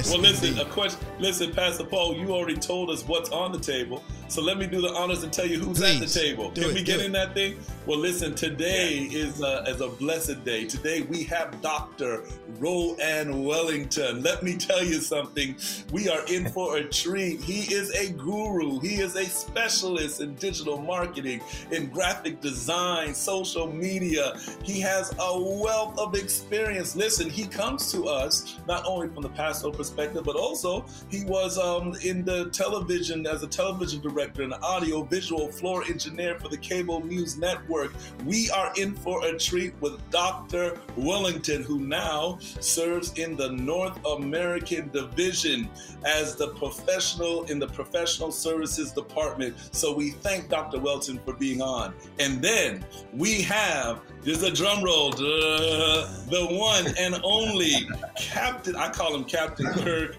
[0.00, 0.10] Yes.
[0.10, 0.62] Well, listen, indeed.
[0.62, 0.98] a question.
[1.18, 4.02] Listen, Pastor Paul, you already told us what's on the table.
[4.30, 6.52] So let me do the honors and tell you who's at the table.
[6.52, 7.06] Can it, we get it.
[7.06, 7.58] in that thing?
[7.84, 10.66] Well, listen, today is a, is a blessed day.
[10.66, 12.22] Today we have Dr.
[12.60, 14.22] Rowan Wellington.
[14.22, 15.56] Let me tell you something.
[15.90, 17.40] We are in for a treat.
[17.40, 18.78] He is a guru.
[18.78, 21.40] He is a specialist in digital marketing,
[21.72, 24.34] in graphic design, social media.
[24.62, 26.94] He has a wealth of experience.
[26.94, 31.58] Listen, he comes to us not only from the pastoral perspective, but also he was
[31.58, 36.56] um, in the television as a television director and audio visual floor engineer for the
[36.56, 37.94] Cable News Network.
[38.26, 40.78] We are in for a treat with Dr.
[40.96, 45.70] Wellington, who now serves in the North American division
[46.04, 49.56] as the professional in the professional services department.
[49.72, 50.80] So we thank Dr.
[50.80, 51.94] Wellington for being on.
[52.18, 55.12] And then we have there's a drum roll.
[55.12, 55.16] duh,
[56.28, 60.18] the one and only Captain, I call him Captain Kirk.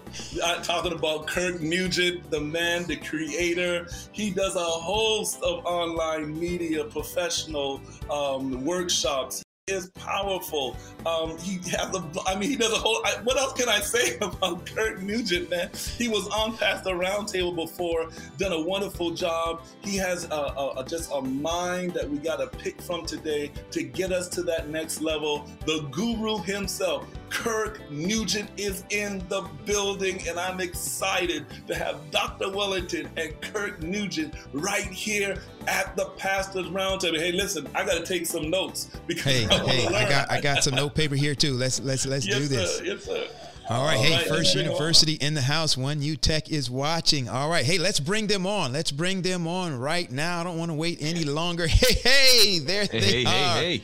[0.64, 3.86] Talking about Kirk Nugent, the man, the creator.
[4.12, 9.42] He does a host of online media professional um, workshops.
[9.68, 10.76] He is powerful.
[11.06, 13.78] Um, he has a, I mean, he does a whole, I, what else can I
[13.78, 15.70] say about Kirk Nugent, man?
[15.96, 19.62] He was on past the roundtable before, done a wonderful job.
[19.84, 23.52] He has a, a, a- just a mind that we got to pick from today
[23.70, 25.48] to get us to that next level.
[25.64, 32.50] The guru himself, Kirk Nugent, is in the building, and I'm excited to have Dr.
[32.50, 37.18] Wellington and Kirk Nugent right here at the Pastors Roundtable.
[37.18, 40.30] Hey, listen, I got to take some notes because Hey, I wanna hey, I got
[40.30, 41.54] I got some note paper here too.
[41.54, 42.76] Let's let's let's yes, do this.
[42.76, 43.26] Sir, yes, sir.
[43.70, 45.76] All right, All hey, right, First let's bring 'em University in the house.
[45.76, 47.28] One U Tech is watching.
[47.28, 48.72] All right, hey, let's bring them on.
[48.72, 50.40] Let's bring them on right now.
[50.40, 51.66] I don't want to wait any longer.
[51.72, 53.82] Hey, hey, there Hey, they hey, are hey, hey.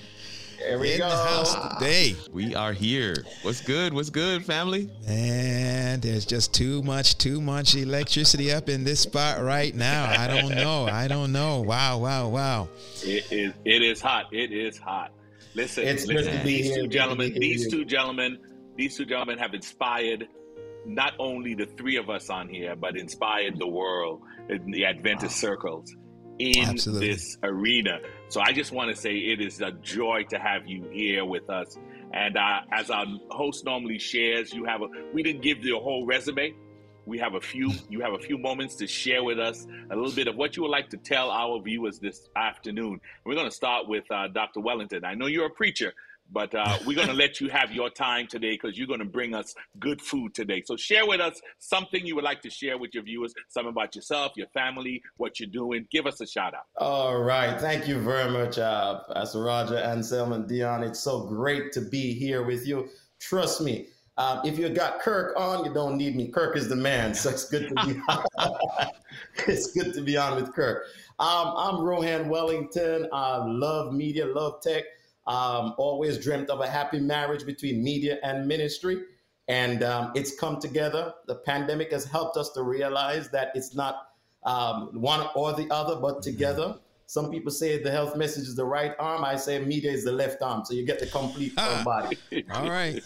[0.58, 1.08] There we in go.
[1.08, 2.16] the house today.
[2.32, 3.24] We are here.
[3.42, 3.92] What's good?
[3.94, 4.90] What's good, family?
[5.06, 10.06] And there's just too much, too much electricity up in this spot right now.
[10.06, 10.86] I don't know.
[10.86, 11.60] I don't know.
[11.60, 12.68] Wow, wow, wow.
[13.02, 13.52] It is.
[13.64, 14.26] It is hot.
[14.32, 15.12] It is hot.
[15.54, 16.74] Listen, It's good to be these here.
[16.76, 17.34] two Good gentlemen.
[17.34, 18.38] These two gentlemen.
[18.76, 20.28] These two gentlemen have inspired
[20.86, 25.36] not only the three of us on here, but inspired the world in the Adventist
[25.36, 25.94] circles
[26.38, 27.08] in Absolutely.
[27.08, 28.00] this arena.
[28.28, 31.48] So I just want to say it is a joy to have you here with
[31.50, 31.78] us.
[32.12, 34.86] And uh, as our host normally shares, you have a.
[35.12, 36.54] We didn't give you a whole resume.
[37.06, 37.72] We have a few.
[37.90, 40.62] You have a few moments to share with us a little bit of what you
[40.62, 43.00] would like to tell our viewers this afternoon.
[43.24, 44.60] We're going to start with uh, Dr.
[44.60, 45.04] Wellington.
[45.04, 45.94] I know you're a preacher,
[46.30, 49.06] but uh, we're going to let you have your time today because you're going to
[49.06, 50.62] bring us good food today.
[50.64, 53.94] So share with us something you would like to share with your viewers, something about
[53.94, 55.86] yourself, your family, what you're doing.
[55.90, 56.66] Give us a shout out.
[56.76, 57.58] All right.
[57.60, 60.82] Thank you very much, uh, Pastor Roger, Anselm, and Dion.
[60.82, 62.88] It's so great to be here with you.
[63.20, 66.28] Trust me, um, if you got Kirk on, you don't need me.
[66.28, 68.00] Kirk is the man, so it's good to be
[69.46, 70.84] it's good to be on with Kirk.
[71.20, 73.08] Um, I'm Rohan Wellington.
[73.12, 74.84] I love media, love tech.
[75.28, 79.02] Um, always dreamt of a happy marriage between media and ministry.
[79.46, 81.14] And um, it's come together.
[81.26, 84.08] The pandemic has helped us to realize that it's not
[84.44, 86.78] um, one or the other, but together.
[87.06, 89.24] Some people say the health message is the right arm.
[89.24, 90.64] I say media is the left arm.
[90.64, 92.18] So you get the complete body.
[92.50, 93.02] All right.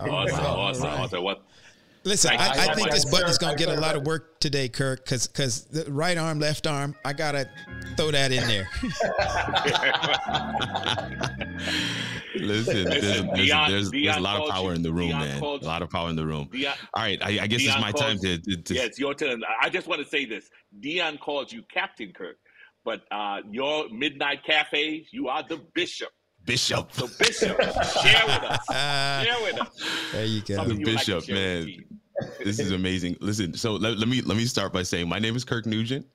[0.00, 0.56] Awesome, wow.
[0.56, 1.00] awesome, All right.
[1.00, 1.22] awesome.
[1.22, 1.44] What?
[2.04, 2.66] Listen, Thank I.
[2.66, 5.26] I I- think this button is gonna get a lot of work today, Kirk, because
[5.28, 7.48] because the right arm, left arm, I gotta
[7.96, 8.68] throw that in there.
[12.34, 15.40] Listen, there's, Listen, there's, Dion- there's, there's a lot of power in the room, man.
[15.40, 16.48] A lot of power in the room.
[16.50, 18.98] Dion, All right, I, I guess Dion it's my time to, to, to yeah, it's
[18.98, 19.42] your turn.
[19.60, 20.48] I just want to say this.
[20.80, 22.36] Dion calls you Captain Kirk,
[22.84, 26.08] but uh, your midnight cafes, you are the bishop.
[26.44, 26.92] Bishop.
[26.92, 28.72] So, Bishop, share with us.
[28.72, 30.10] Share with us.
[30.12, 30.56] there you go.
[30.56, 31.84] something you would like Bishop, man.
[32.44, 33.16] this is amazing.
[33.20, 36.06] Listen, so let, let me let me start by saying my name is Kirk Nugent,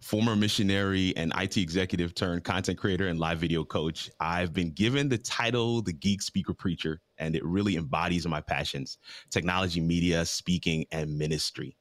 [0.00, 4.10] former missionary and IT executive turned content creator and live video coach.
[4.20, 8.98] I've been given the title the Geek Speaker Preacher, and it really embodies my passions:
[9.30, 11.76] technology, media, speaking, and ministry.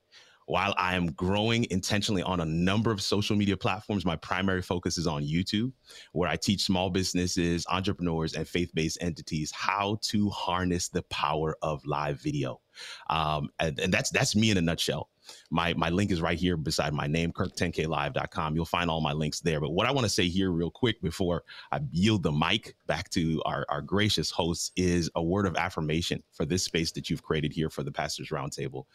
[0.49, 4.97] While I am growing intentionally on a number of social media platforms, my primary focus
[4.97, 5.71] is on YouTube,
[6.13, 11.55] where I teach small businesses, entrepreneurs, and faith based entities how to harness the power
[11.61, 12.61] of live video.
[13.11, 15.11] Um, and, and that's that's me in a nutshell.
[15.49, 18.55] My my link is right here beside my name, kirk10klive.com.
[18.55, 19.59] You'll find all my links there.
[19.59, 23.09] But what I want to say here, real quick, before I yield the mic back
[23.11, 27.23] to our, our gracious hosts, is a word of affirmation for this space that you've
[27.23, 28.85] created here for the Pastors Roundtable.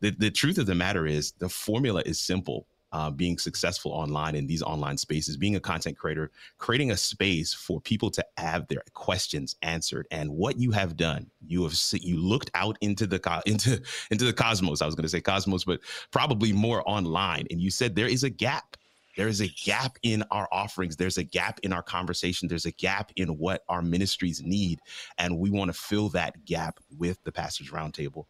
[0.00, 2.66] The, the truth of the matter is, the formula is simple.
[2.96, 7.52] Uh, being successful online in these online spaces, being a content creator, creating a space
[7.52, 10.06] for people to have their questions answered.
[10.10, 14.32] And what you have done, you have you looked out into the into into the
[14.32, 14.80] cosmos.
[14.80, 18.24] I was going to say cosmos, but probably more online, and you said there is
[18.24, 18.78] a gap
[19.16, 20.96] there is a gap in our offerings.
[20.96, 22.48] There's a gap in our conversation.
[22.48, 24.78] There's a gap in what our ministries need.
[25.18, 28.26] And we want to fill that gap with the Pastors Roundtable.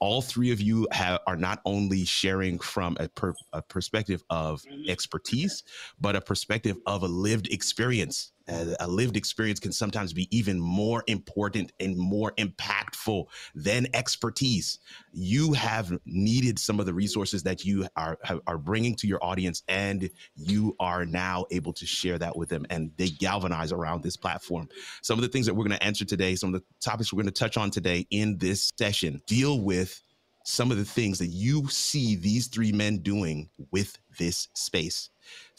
[0.00, 4.62] All three of you have, are not only sharing from a, per, a perspective of
[4.62, 4.88] mm-hmm.
[4.88, 5.62] expertise,
[6.00, 8.32] but a perspective of a lived experience
[8.80, 14.78] a lived experience can sometimes be even more important and more impactful than expertise.
[15.12, 19.62] You have needed some of the resources that you are are bringing to your audience,
[19.68, 24.16] and you are now able to share that with them, and they galvanize around this
[24.16, 24.68] platform.
[25.02, 27.22] Some of the things that we're going to answer today, some of the topics we're
[27.22, 30.02] going to touch on today in this session, deal with
[30.44, 35.10] some of the things that you see these three men doing with this space.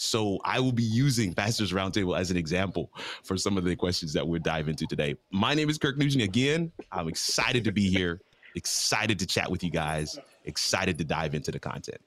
[0.04, 2.92] So I will be using Pastors Roundtable as an example
[3.24, 5.16] for some of the questions that we'll dive into today.
[5.32, 6.24] My name is Kirk Nugent.
[6.24, 8.22] Again, I'm excited to be here,
[8.56, 12.02] excited to chat with you guys, excited to dive into the content.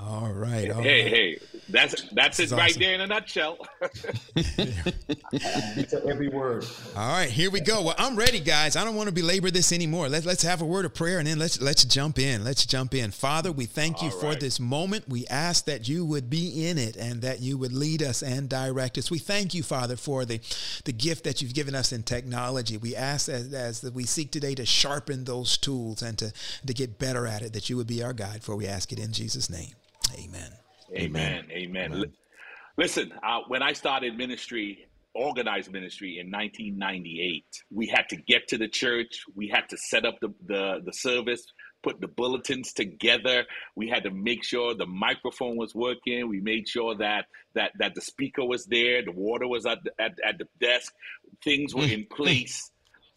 [0.00, 0.70] All right.
[0.70, 1.12] All hey, right.
[1.12, 3.58] hey, that's that's it right there in a nutshell.
[6.06, 6.66] every word.
[6.96, 7.82] All right, here we go.
[7.82, 8.76] Well, I'm ready, guys.
[8.76, 10.08] I don't want to belabor this anymore.
[10.08, 12.44] Let's let's have a word of prayer and then let's let's jump in.
[12.44, 13.10] Let's jump in.
[13.10, 14.40] Father, we thank you All for right.
[14.40, 15.08] this moment.
[15.08, 18.48] We ask that you would be in it and that you would lead us and
[18.48, 19.10] direct us.
[19.10, 20.40] We thank you, Father, for the
[20.84, 22.76] the gift that you've given us in technology.
[22.76, 26.32] We ask as, as we seek today to sharpen those tools and to
[26.66, 27.52] to get better at it.
[27.52, 28.42] That you would be our guide.
[28.42, 29.74] For we ask it in Jesus' name.
[30.14, 30.52] Amen.
[30.94, 31.46] Amen.
[31.50, 31.92] Amen.
[31.92, 32.12] Amen.
[32.76, 38.58] Listen, uh, when I started ministry, organized ministry in 1998, we had to get to
[38.58, 39.24] the church.
[39.34, 41.44] We had to set up the, the, the service,
[41.82, 43.44] put the bulletins together.
[43.76, 46.28] We had to make sure the microphone was working.
[46.28, 49.90] We made sure that that that the speaker was there, the water was at the,
[50.00, 50.92] at, at the desk,
[51.44, 52.70] things were in place.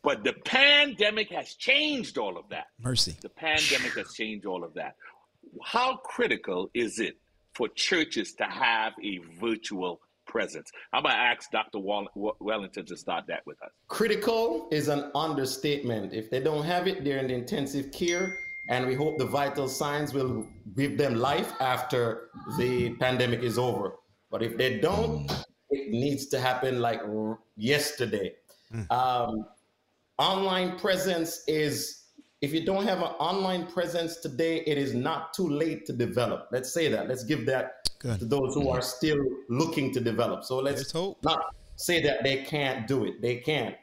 [0.03, 2.67] But the pandemic has changed all of that.
[2.79, 3.15] Mercy.
[3.21, 4.95] The pandemic has changed all of that
[5.63, 7.17] how critical is it
[7.53, 10.71] for churches to have a virtual presence?
[10.93, 11.79] I'm going to ask Dr.
[11.79, 13.71] Wellington to start that with us.
[13.87, 16.13] Critical is an understatement.
[16.13, 18.37] If they don't have it, they're in the intensive care,
[18.69, 23.95] and we hope the vital signs will give them life after the pandemic is over.
[24.31, 25.31] But if they don't,
[25.69, 27.01] it needs to happen like
[27.55, 28.33] yesterday.
[28.73, 28.91] Mm.
[28.91, 29.45] Um,
[30.17, 32.04] online presence is
[32.41, 36.49] if you don't have an online presence today, it is not too late to develop.
[36.51, 37.07] Let's say that.
[37.07, 38.19] Let's give that Good.
[38.19, 38.77] to those who mm-hmm.
[38.77, 40.43] are still looking to develop.
[40.43, 40.93] So let's
[41.23, 43.21] not say that they can't do it.
[43.21, 43.75] They can.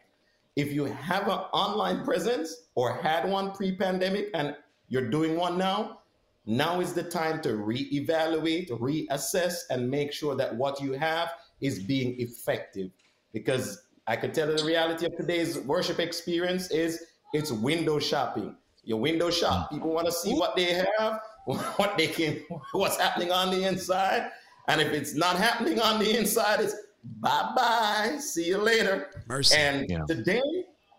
[0.55, 4.55] If you have an online presence or had one pre pandemic and
[4.89, 6.01] you're doing one now,
[6.45, 11.79] now is the time to reevaluate, reassess, and make sure that what you have is
[11.79, 12.91] being effective.
[13.33, 17.03] Because I can tell you the reality of today's worship experience is
[17.33, 18.57] it's window shopping.
[18.85, 19.67] Your window shop.
[19.67, 19.75] Mm.
[19.75, 22.43] People want to see what they have, what they can,
[22.73, 24.31] what's happening on the inside.
[24.69, 26.75] And if it's not happening on the inside, it's
[27.21, 28.17] bye bye.
[28.19, 29.11] See you later.
[29.27, 29.57] Mercy.
[29.57, 30.05] And yeah.
[30.07, 30.43] today,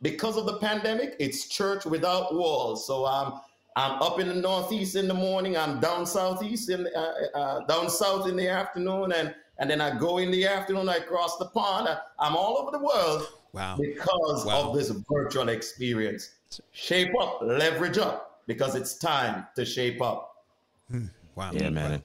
[0.02, 2.86] because of the pandemic, it's church without walls.
[2.86, 3.34] So I'm
[3.76, 5.58] I'm up in the northeast in the morning.
[5.58, 9.98] I'm down southeast in uh, uh, down south in the afternoon, and and then I
[9.98, 10.90] go in the afternoon.
[10.90, 11.90] I cross the pond.
[12.20, 13.78] I'm all over the world Wow.
[13.80, 14.70] Because wow.
[14.70, 16.32] of this virtual experience.
[16.72, 20.44] Shape up, leverage up, because it's time to shape up.
[20.90, 21.06] Hmm.
[21.36, 21.52] Wow.
[21.54, 22.04] Yeah, man.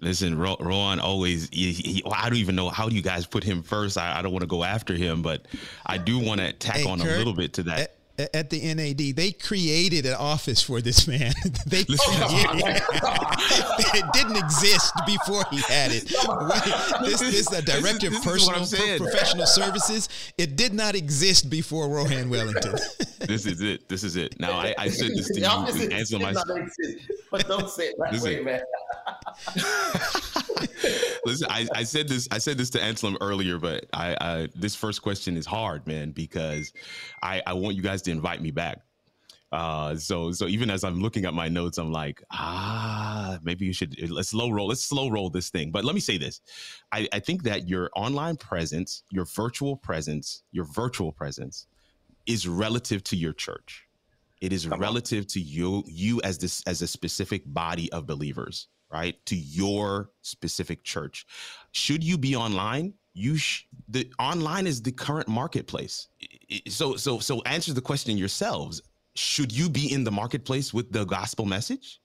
[0.00, 3.62] Listen, Rowan always, he, he, I don't even know how do you guys put him
[3.62, 3.98] first.
[3.98, 5.46] I, I don't want to go after him, but
[5.84, 7.96] I do want to tack hey, on Kirk, a little bit to that.
[8.34, 11.32] At the NAD, they created an office for this man.
[11.66, 11.98] they it
[14.12, 16.08] didn't exist before he had it.
[17.04, 20.08] This, this a director of personal pro- professional services.
[20.36, 22.72] It did not exist before Rohan Wellington.
[23.20, 23.88] this is it.
[23.88, 24.40] This is it.
[24.40, 25.46] Now I, I said this to you.
[25.92, 26.34] Answer my.
[27.30, 28.62] But don't say it that way, man.
[31.24, 32.28] Listen, I, I, said this.
[32.30, 36.10] I said this to Anselm earlier, but I, I, this first question is hard, man,
[36.10, 36.72] because
[37.22, 38.80] I, I want you guys to invite me back.
[39.50, 43.72] Uh, so so even as I'm looking at my notes, I'm like, ah, maybe you
[43.72, 45.70] should let's slow roll, let's slow roll this thing.
[45.70, 46.40] But let me say this:
[46.92, 51.66] I, I think that your online presence, your virtual presence, your virtual presence,
[52.26, 53.86] is relative to your church.
[54.42, 55.28] It is Come relative on.
[55.28, 60.84] to you, you as this as a specific body of believers right to your specific
[60.84, 61.26] church.
[61.72, 62.94] Should you be online?
[63.14, 66.08] You sh- the online is the current marketplace.
[66.68, 68.82] So so so answer the question yourselves.
[69.14, 72.00] Should you be in the marketplace with the gospel message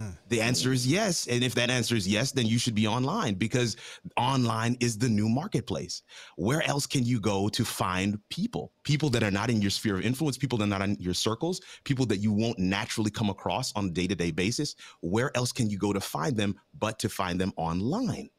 [0.00, 0.16] Mm.
[0.28, 1.26] The answer is yes.
[1.28, 3.76] And if that answer is yes, then you should be online because
[4.16, 6.02] online is the new marketplace.
[6.36, 8.72] Where else can you go to find people?
[8.82, 11.14] People that are not in your sphere of influence, people that are not in your
[11.14, 14.74] circles, people that you won't naturally come across on a day to day basis.
[15.00, 18.30] Where else can you go to find them but to find them online?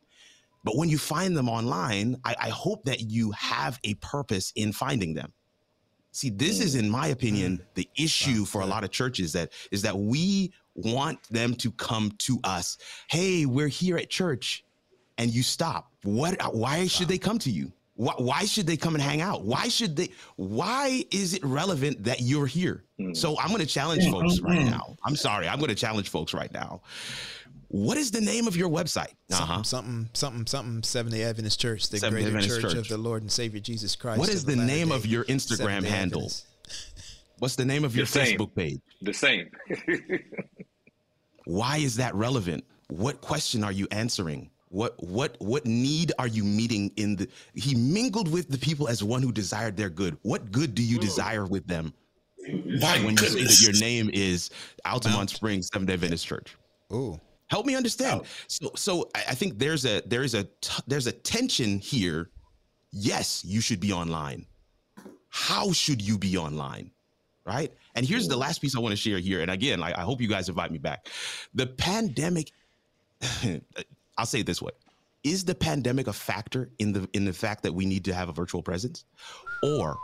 [0.64, 4.74] But when you find them online, I, I hope that you have a purpose in
[4.74, 5.32] finding them.
[6.12, 6.80] See, this is, mm.
[6.80, 7.64] in my opinion, mm.
[7.76, 12.12] the issue for a lot of churches that is that we want them to come
[12.20, 12.78] to us.
[13.10, 14.64] Hey, we're here at church,
[15.18, 15.92] and you stop.
[16.04, 16.36] What?
[16.54, 17.72] Why should they come to you?
[17.98, 19.44] Why, why should they come and hang out?
[19.44, 20.10] Why should they?
[20.36, 22.84] Why is it relevant that you're here?
[23.14, 24.98] So I'm going to challenge folks right now.
[25.04, 26.82] I'm sorry, I'm going to challenge folks right now.
[27.70, 29.14] What is the name of your website?
[29.32, 29.64] Uh-huh.
[29.64, 32.82] Something, something, something, Seventh day Adventist Church, the Seventh-day greater Adventist church, Church.
[32.82, 34.20] of the Lord and Savior Jesus Christ.
[34.20, 36.22] What is of is the name Day of your Instagram handle?
[36.22, 36.48] Adventist.
[37.40, 38.38] What's the name of your same.
[38.38, 38.80] Facebook page?
[39.02, 39.50] The same.
[41.46, 42.64] Why is that relevant?
[42.90, 44.50] What question are you answering?
[44.70, 49.04] What what what need are you meeting in the he mingled with the people as
[49.04, 50.18] one who desired their good.
[50.24, 51.04] What good do you hmm.
[51.04, 51.94] desire with them
[52.80, 54.50] Why when you say that your name is
[54.86, 56.58] Altamonte Springs Seventh Day Adventist Church?
[56.92, 58.22] Ooh, Help me understand.
[58.48, 62.32] So so I, I think there's a there is a t- there's a tension here.
[62.92, 64.46] Yes, you should be online.
[65.30, 66.92] How should you be online?
[67.46, 67.72] Right.
[67.94, 69.42] And here's the last piece I want to share here.
[69.42, 71.08] And again, I, I hope you guys invite me back.
[71.54, 72.52] The pandemic,
[74.18, 74.72] I'll say it this way.
[75.24, 78.30] Is the pandemic a factor in the in the fact that we need to have
[78.30, 79.06] a virtual presence?
[79.64, 79.98] Or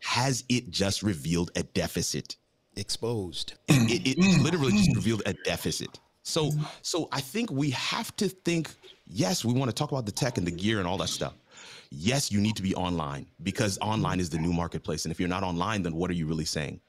[0.00, 2.36] has it just revealed a deficit?
[2.76, 3.54] exposed.
[3.68, 6.00] it, it literally just revealed a deficit.
[6.22, 6.50] So,
[6.82, 8.70] so I think we have to think.
[9.06, 11.34] Yes, we want to talk about the tech and the gear and all that stuff.
[11.90, 15.04] Yes, you need to be online because online is the new marketplace.
[15.04, 16.80] And if you're not online, then what are you really saying?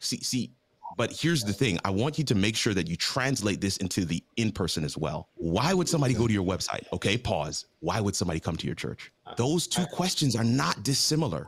[0.00, 0.50] See, see.
[0.96, 4.04] But here's the thing: I want you to make sure that you translate this into
[4.04, 5.28] the in-person as well.
[5.36, 6.84] Why would somebody go to your website?
[6.92, 7.66] Okay, pause.
[7.78, 9.12] Why would somebody come to your church?
[9.36, 11.46] Those two questions are not dissimilar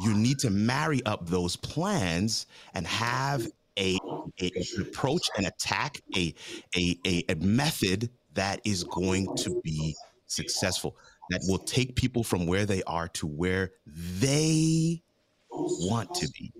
[0.00, 3.46] you need to marry up those plans and have
[3.78, 3.98] a,
[4.40, 6.34] a approach and attack a
[6.76, 9.94] a a method that is going to be
[10.26, 10.96] successful
[11.32, 13.72] that will take people from where they are to where
[14.18, 15.02] they
[15.50, 16.52] want to be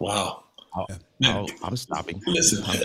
[0.00, 0.44] Wow.
[0.74, 2.78] I'll, i'm stopping Listen, I'm-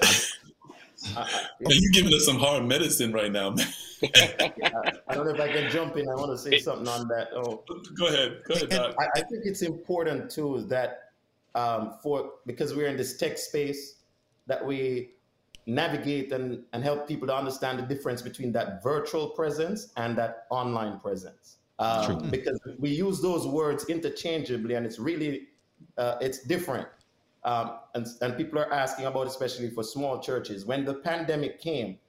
[1.13, 1.25] man,
[1.69, 3.67] you're giving us some hard medicine right now, man.
[4.03, 6.09] I don't know if I can jump in.
[6.09, 7.29] I want to say something on that.
[7.33, 7.63] Oh,
[7.97, 8.41] Go ahead.
[8.45, 8.95] Go ahead, Doc.
[8.99, 11.11] I, I think it's important too that
[11.55, 13.95] um, for because we're in this tech space
[14.47, 15.11] that we
[15.67, 20.47] navigate and, and help people to understand the difference between that virtual presence and that
[20.49, 21.57] online presence.
[21.77, 22.29] Um, True.
[22.31, 25.49] because we use those words interchangeably and it's really
[25.97, 26.87] uh, it's different.
[27.43, 31.99] Um, and, and people are asking about, especially for small churches, when the pandemic came,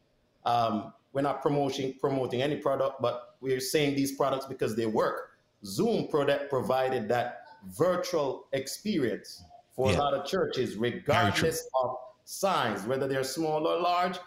[0.47, 5.33] um, we're not promoting promoting any product, but we're saying these products because they work.
[5.65, 7.43] Zoom product provided that
[7.77, 9.43] virtual experience
[9.75, 9.99] for Yeah.
[9.99, 11.97] a lot of churches, regardless of
[12.29, 14.19] size, whether they're small or large.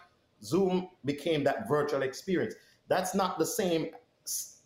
[0.42, 2.54] Zoom became that virtual experience.
[2.88, 3.90] That's not the same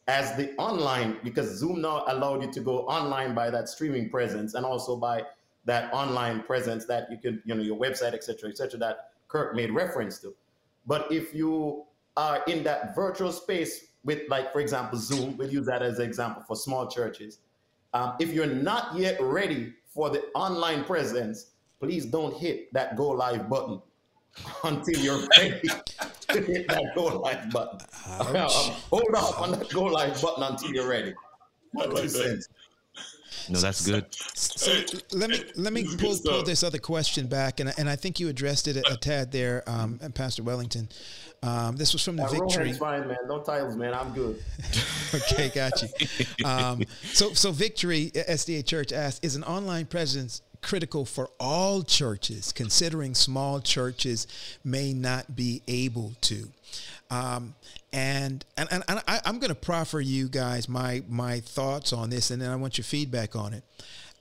[0.09, 4.55] as the online because Zoom now allowed you to go online by that streaming presence
[4.55, 5.23] and also by
[5.67, 9.11] that online presence that you could, you know, your website, et cetera, et cetera, that
[9.29, 10.35] Kirk made reference to.
[10.87, 11.85] But if you
[12.17, 16.07] are in that virtual space with, like, for example, Zoom, we'll use that as an
[16.07, 17.41] example for small churches.
[17.93, 21.51] Um, if you're not yet ready for the online presence,
[21.81, 23.81] please don't hit that go live button
[24.65, 25.61] until you're ready
[26.29, 27.81] to hit that go live button.
[28.19, 28.27] Um,
[28.91, 31.15] hold off on that go live button until you're ready.
[31.79, 32.45] I like that.
[33.51, 34.73] no that's good So
[35.13, 37.75] let me let me This is good pull, pull this other question back, and I-
[37.77, 40.89] and I think you addressed it a, a tad there, um, Pastor Wellington.
[41.43, 42.63] Um, this was from the Uh, victory.
[42.65, 43.19] Rohan's fine, man.
[43.29, 43.93] No titles, man.
[43.93, 44.43] I'm good.
[45.15, 45.89] okay, got you.
[46.47, 52.51] Um, so, so Victory SDA Church asked, is an online presence critical for all churches,
[52.51, 54.27] considering small churches
[54.65, 56.49] may not be able to?
[57.09, 57.55] Um,
[57.93, 62.33] and and, and, I, I'm going to proffer you guys my my thoughts on this,
[62.33, 63.63] and then I want your feedback on it.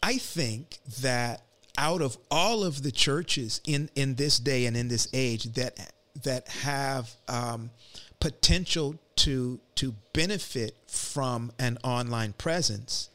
[0.04, 1.42] I think that
[1.80, 5.92] out of all of the churches in in this day and in this age that
[6.24, 7.72] that have um,
[8.20, 13.10] potential to to benefit from an online presence,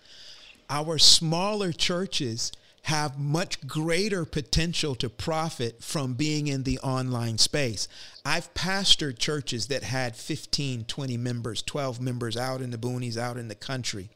[0.68, 2.50] our smaller churches
[2.82, 7.88] have much greater potential to profit from being in the online space.
[8.24, 13.36] I've pastored churches that had 15, 20 members, 12 members out in the boonies, out
[13.36, 14.08] in the country.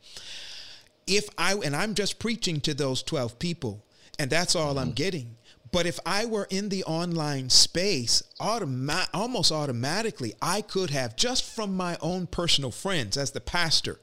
[1.06, 3.84] If I and I'm just preaching to those 12 people
[4.18, 4.94] and that's all I'm mm-hmm.
[4.94, 5.36] getting
[5.74, 11.42] But if I were in the online space, automa- almost automatically, I could have, just
[11.42, 13.98] from my own personal friends as the pastor,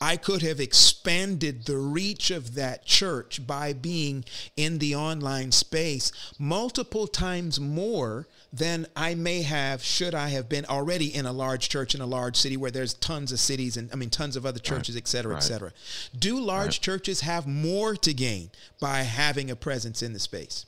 [0.00, 4.24] I could have expanded the reach of that church by being
[4.56, 6.10] in the online space
[6.40, 11.68] multiple times more than I may have should I have been already in a large
[11.68, 14.44] church in a large city where there's tons of cities and I mean tons of
[14.44, 15.04] other churches, right.
[15.04, 15.42] et cetera, right.
[15.42, 15.72] et cetera.
[16.18, 16.80] Do large right.
[16.80, 18.50] churches have more to gain
[18.80, 20.66] by having a presence in the space?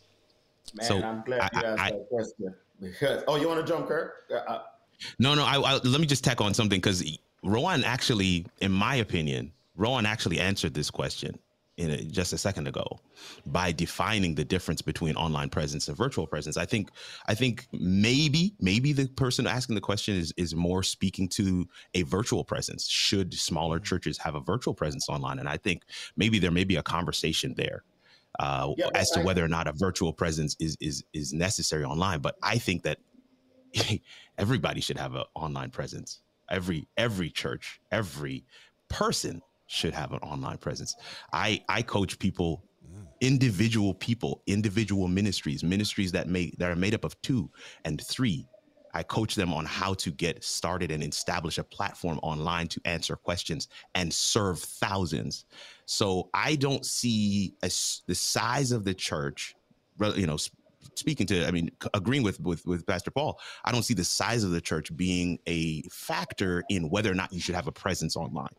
[0.74, 3.88] Man, so I'm glad you asked I, that question because oh, you want to jump,
[3.88, 4.14] Kirk?
[4.30, 4.58] Uh,
[5.18, 5.44] no, no.
[5.44, 7.04] I, I, let me just tack on something because
[7.42, 11.38] Rowan actually, in my opinion, Rowan actually answered this question
[11.76, 12.86] in a, just a second ago
[13.46, 16.56] by defining the difference between online presence and virtual presence.
[16.56, 16.90] I think
[17.26, 22.02] I think maybe maybe the person asking the question is is more speaking to a
[22.02, 22.88] virtual presence.
[22.88, 25.38] Should smaller churches have a virtual presence online?
[25.38, 25.82] And I think
[26.16, 27.82] maybe there may be a conversation there
[28.38, 32.20] uh, yeah, as to whether or not a virtual presence is is is necessary online.
[32.20, 32.98] But I think that
[34.38, 36.20] everybody should have an online presence.
[36.50, 38.44] Every every church, every
[38.88, 40.94] person should have an online presence.
[41.32, 42.64] I I coach people,
[43.20, 47.50] individual people, individual ministries, ministries that make that are made up of two
[47.84, 48.46] and three.
[48.94, 53.16] I coach them on how to get started and establish a platform online to answer
[53.16, 55.44] questions and serve thousands.
[55.86, 57.70] So I don't see a,
[58.06, 59.56] the size of the church,
[60.16, 60.38] you know,
[60.94, 64.44] speaking to, I mean, agreeing with, with with Pastor Paul, I don't see the size
[64.44, 68.16] of the church being a factor in whether or not you should have a presence
[68.16, 68.54] online.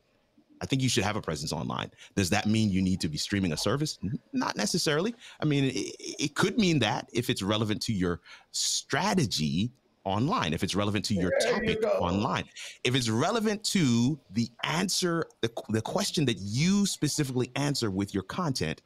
[0.62, 1.92] I think you should have a presence online.
[2.16, 3.98] Does that mean you need to be streaming a service?
[4.04, 4.16] Mm-hmm.
[4.34, 5.14] Not necessarily.
[5.42, 9.72] I mean, it, it could mean that if it's relevant to your strategy
[10.06, 12.46] online, if it's relevant to your there topic you online,
[12.84, 18.24] if it's relevant to the answer, the, the question that you specifically answer with your
[18.24, 18.82] content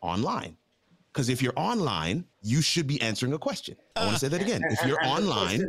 [0.00, 0.56] online.
[1.12, 3.76] Because if you're online, you should be answering a question.
[3.94, 4.62] I want to say that again.
[4.70, 5.64] If you're online,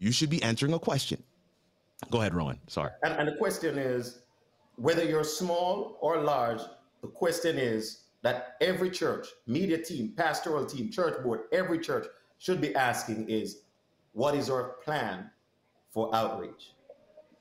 [0.00, 1.22] you should be answering a question.
[2.10, 2.58] Go ahead, Rowan.
[2.66, 2.90] Sorry.
[3.04, 4.22] And, and the question is
[4.76, 6.60] whether you're small or large,
[7.02, 12.06] the question is that every church, media team, pastoral team, church board, every church
[12.38, 13.62] should be asking is
[14.12, 15.30] what is our plan
[15.90, 16.72] for outreach?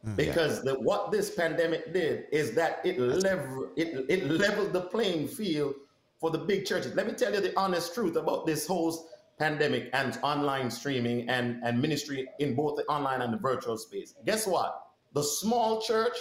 [0.05, 0.73] Mm, because yeah.
[0.73, 5.75] the, what this pandemic did is that it level it, it leveled the playing field
[6.19, 6.95] for the big churches.
[6.95, 11.61] Let me tell you the honest truth about this whole pandemic and online streaming and,
[11.63, 14.13] and ministry in both the online and the virtual space.
[14.25, 14.83] Guess what?
[15.13, 16.17] The small church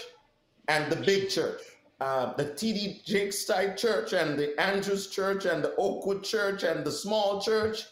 [0.69, 1.61] and the big church,
[2.01, 6.85] uh, the TD Jakes type church and the Andrews church and the Oakwood church and
[6.85, 7.83] the small church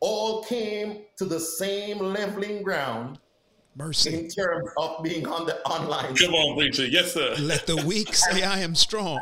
[0.00, 3.18] all came to the same leveling ground.
[3.76, 4.14] Mercy.
[4.14, 6.16] In terms of being on the online.
[6.16, 6.86] Come on, preacher.
[6.86, 7.34] Yes, sir.
[7.38, 9.20] Let the weak say I am strong.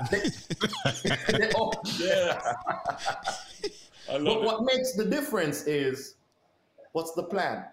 [1.57, 2.55] oh, yeah.
[4.07, 4.23] but it.
[4.23, 6.15] what makes the difference is
[6.93, 7.65] what's the plan?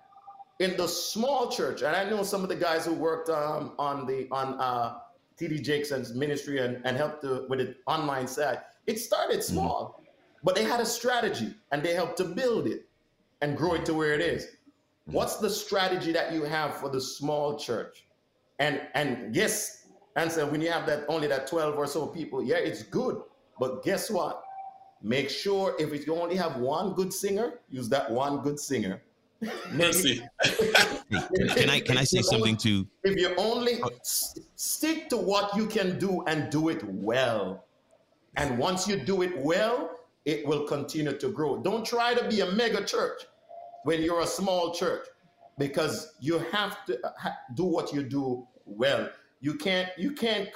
[0.59, 4.07] In the small church, and I know some of the guys who worked um, on
[4.07, 4.99] the on uh,
[5.39, 8.59] TD Jakes's ministry and, and helped the, with the online side.
[8.87, 9.53] It started mm-hmm.
[9.53, 10.05] small, mm-hmm.
[10.43, 12.87] but they had a strategy and they helped to build it
[13.41, 14.45] and grow it to where it is.
[14.45, 15.13] Mm-hmm.
[15.13, 18.05] What's the strategy that you have for the small church?
[18.59, 22.57] And and yes, answer when you have that only that 12 or so people, yeah,
[22.57, 23.21] it's good.
[23.59, 24.43] But guess what?
[25.03, 29.01] Make sure if you only have one good singer, use that one good singer
[29.71, 30.21] Mercy.
[31.55, 32.87] can I can I say something to?
[33.03, 37.65] If you only stick to what you can do and do it well,
[38.35, 41.61] and once you do it well, it will continue to grow.
[41.61, 43.23] Don't try to be a mega church
[43.83, 45.07] when you're a small church,
[45.57, 49.09] because you have to uh, do what you do well.
[49.39, 50.49] You can't you can't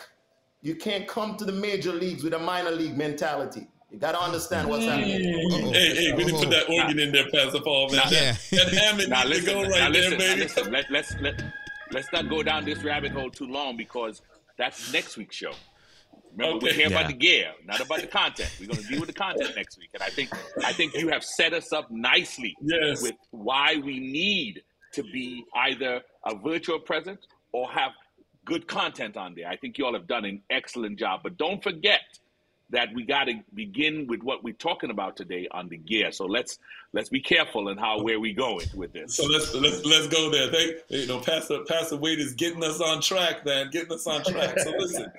[0.61, 3.67] you can't come to the major leagues with a minor league mentality.
[3.91, 5.21] You got to understand what's happening.
[5.21, 5.73] Mm.
[5.73, 8.01] Hey, hey, we need to put that organ in there, Pastor Paul, man.
[8.09, 8.35] yeah.
[8.51, 10.41] That Hammond now, listen, go right listen, there, baby.
[10.41, 11.43] Listen, let, let's, let,
[11.91, 14.21] let's not go down this rabbit hole too long because
[14.57, 15.53] that's next week's show.
[16.35, 16.65] Remember, okay.
[16.67, 16.97] we're here yeah.
[16.99, 18.53] about the gear, not about the content.
[18.59, 20.29] We're going to deal with the content next week, and I think
[20.63, 23.01] I think you have set us up nicely yes.
[23.01, 27.91] with why we need to be either a virtual presence or have
[28.43, 29.47] good content on there.
[29.47, 32.01] I think you all have done an excellent job, but don't forget
[32.71, 36.11] that we got to begin with what we're talking about today on the gear.
[36.11, 36.57] So let's
[36.93, 39.15] let's be careful in how where we going with this.
[39.15, 40.51] So let's let's let's go there.
[40.51, 44.23] Thank you know, Pastor Pastor Wade is getting us on track, man, getting us on
[44.23, 44.59] track.
[44.59, 45.11] So listen,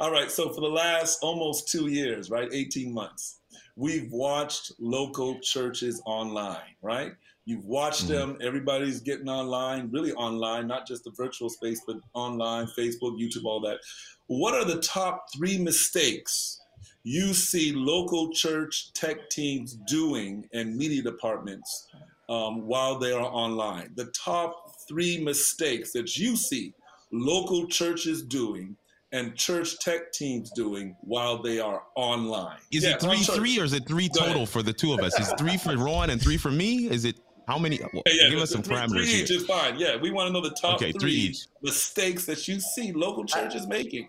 [0.00, 0.30] all right.
[0.30, 3.40] So for the last almost two years, right, eighteen months,
[3.76, 7.12] we've watched local churches online, right?
[7.44, 8.12] You've watched mm-hmm.
[8.12, 8.38] them.
[8.40, 13.60] Everybody's getting online, really online, not just the virtual space, but online, Facebook, YouTube, all
[13.60, 13.78] that.
[14.26, 16.60] What are the top three mistakes
[17.02, 21.88] you see local church tech teams doing and media departments
[22.28, 23.90] um, while they are online.
[23.96, 26.74] The top three mistakes that you see
[27.10, 28.76] local churches doing
[29.12, 32.58] and church tech teams doing while they are online.
[32.72, 35.18] Is yeah, it three three or is it three total for the two of us?
[35.18, 36.88] Is three for Ron and three for me?
[36.88, 37.16] Is it
[37.48, 37.80] how many?
[37.92, 38.90] Well, yeah, give us some three, parameters.
[38.90, 39.38] Three each here.
[39.38, 39.78] is fine.
[39.78, 43.24] Yeah, we want to know the top okay, three, three mistakes that you see local
[43.24, 44.08] churches making.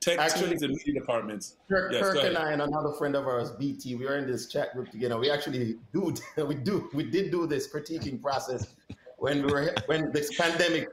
[0.00, 1.56] Tech actually, teams and media departments.
[1.68, 4.46] Kirk, yes, Kirk and I and another friend of ours, BT, we are in this
[4.46, 5.18] chat group together.
[5.18, 6.14] We actually do
[6.46, 8.74] we do we did do this critiquing process
[9.18, 10.88] when we were when this pandemic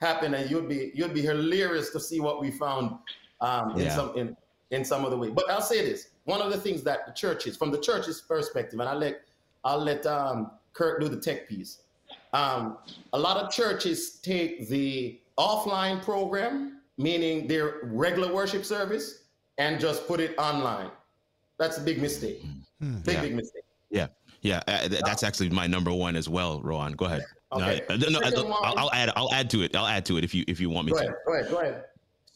[0.00, 2.96] happened, and you'd be you'd be hilarious to see what we found
[3.40, 3.94] um, in yeah.
[3.94, 4.36] some in
[4.70, 5.30] in some other way.
[5.30, 8.80] But I'll say this: one of the things that the churches, from the church's perspective,
[8.80, 9.22] and I'll let
[9.64, 11.82] I'll let um, Kirk do the tech piece.
[12.32, 12.78] Um,
[13.12, 19.24] a lot of churches take the offline program meaning their regular worship service,
[19.58, 20.90] and just put it online.
[21.58, 22.42] That's a big mistake.
[22.78, 22.98] Hmm.
[22.98, 23.20] Big, yeah.
[23.22, 23.64] big mistake.
[23.90, 24.06] Yeah.
[24.42, 24.62] Yeah.
[24.68, 26.92] Uh, that's actually my number one as well, Rohan.
[26.92, 27.24] Go ahead.
[27.52, 27.82] Okay.
[27.88, 29.10] No, no, no I'll, I'll, add.
[29.16, 29.74] I'll add to it.
[29.74, 31.04] I'll add to it if you if you want me go to.
[31.04, 31.50] Ahead, go ahead.
[31.50, 31.84] Go ahead.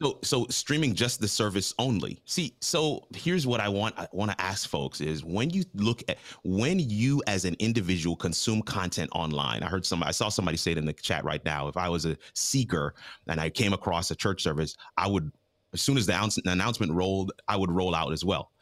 [0.03, 2.20] So so streaming just the service only.
[2.24, 6.03] See, so here's what I want I want to ask folks is when you look
[6.09, 9.62] at when you as an individual consume content online.
[9.62, 11.68] I heard somebody I saw somebody say it in the chat right now.
[11.68, 12.94] If I was a seeker
[13.29, 15.31] and I came across a church service, I would
[15.74, 18.53] as soon as the announcement rolled, I would roll out as well.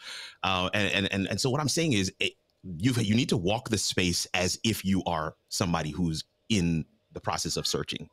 [0.42, 2.32] Uh, and, and and so what I'm saying is, it,
[2.78, 6.24] you you need to walk the space as if you are somebody who's
[6.58, 8.08] in the process of searching.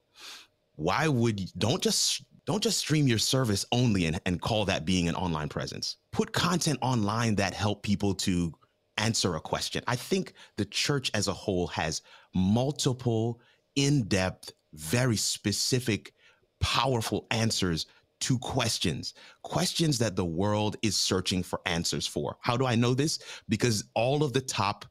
[0.76, 4.84] Why would you, don't just don't just stream your service only and, and call that
[4.84, 5.98] being an online presence.
[6.12, 8.52] Put content online that help people to
[8.98, 9.84] answer a question.
[9.88, 12.02] I think the church as a whole has
[12.34, 13.40] multiple
[13.76, 16.14] in-depth, very specific,
[16.60, 17.86] powerful answers
[18.22, 22.38] to questions, questions that the world is searching for answers for.
[22.42, 23.20] How do I know this?
[23.48, 24.86] Because all of the top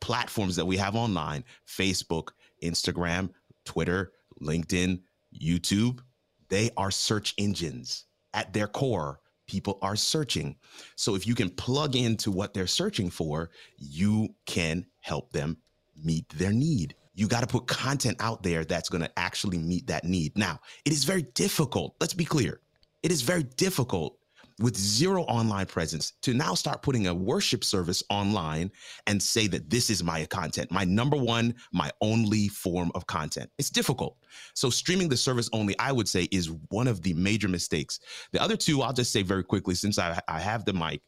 [0.00, 2.28] platforms that we have online, Facebook,
[2.62, 3.30] Instagram,
[3.64, 5.00] Twitter, LinkedIn,
[5.38, 6.00] YouTube,
[6.48, 9.20] they are search engines at their core.
[9.46, 10.56] People are searching.
[10.96, 15.56] So if you can plug into what they're searching for, you can help them
[16.02, 16.94] meet their need.
[17.14, 20.38] You got to put content out there that's going to actually meet that need.
[20.38, 21.96] Now, it is very difficult.
[22.00, 22.60] Let's be clear.
[23.02, 24.16] It is very difficult
[24.60, 28.70] with zero online presence to now start putting a worship service online
[29.06, 33.50] and say that this is my content, my number one, my only form of content.
[33.58, 34.16] It's difficult.
[34.54, 38.00] So streaming the service only, I would say, is one of the major mistakes.
[38.32, 41.00] The other two, I'll just say very quickly, since I, I have the mic,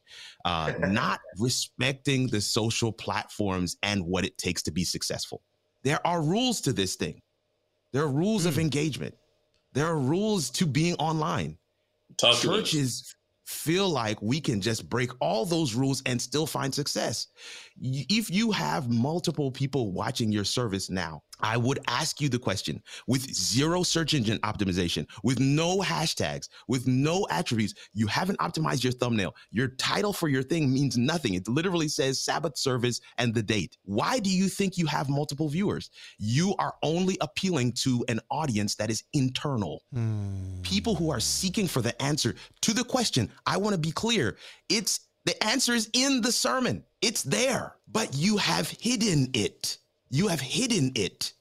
[0.44, 5.42] uh, not respecting the social platforms and what it takes to be successful.
[5.82, 7.20] There are rules to this thing.
[7.92, 8.48] There are rules mm.
[8.48, 8.60] of hmm.
[8.60, 9.14] engagement.
[9.74, 11.58] There are rules to being online.
[12.18, 13.14] Talk Churches
[13.52, 17.28] feel like we can just break all those rules and still find success.
[17.80, 22.82] If you have multiple people watching your service now, I would ask you the question
[23.06, 28.92] with zero search engine optimization, with no hashtags, with no attributes, you haven't optimized your
[28.92, 29.34] thumbnail.
[29.50, 31.34] Your title for your thing means nothing.
[31.34, 33.76] It literally says Sabbath service and the date.
[33.84, 35.90] Why do you think you have multiple viewers?
[36.18, 39.82] You are only appealing to an audience that is internal.
[39.92, 40.62] Hmm.
[40.62, 43.30] People who are seeking for the answer to the question.
[43.46, 44.36] I want to be clear.
[44.68, 46.84] It's the answer is in the sermon.
[47.00, 49.78] It's there, but you have hidden it.
[50.12, 51.32] You have hidden it.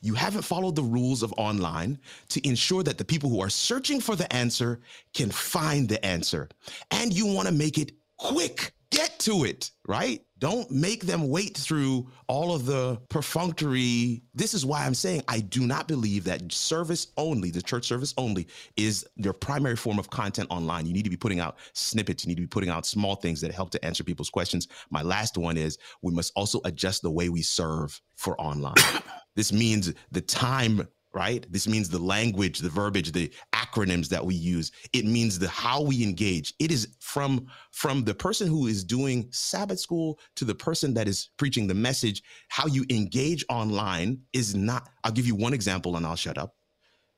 [0.00, 1.98] You haven't followed the rules of online
[2.30, 4.80] to ensure that the people who are searching for the answer
[5.14, 6.48] can find the answer.
[6.90, 8.72] And you want to make it quick.
[8.90, 10.22] Get to it, right?
[10.42, 14.24] Don't make them wait through all of the perfunctory.
[14.34, 18.12] This is why I'm saying I do not believe that service only, the church service
[18.18, 20.84] only, is your primary form of content online.
[20.84, 22.24] You need to be putting out snippets.
[22.24, 24.66] You need to be putting out small things that help to answer people's questions.
[24.90, 28.74] My last one is we must also adjust the way we serve for online.
[29.36, 31.46] this means the time right?
[31.50, 34.72] This means the language, the verbiage, the acronyms that we use.
[34.92, 36.54] It means the how we engage.
[36.58, 41.08] It is from from the person who is doing Sabbath school to the person that
[41.08, 42.22] is preaching the message.
[42.48, 44.88] How you engage online is not.
[45.04, 46.54] I'll give you one example, and I'll shut up.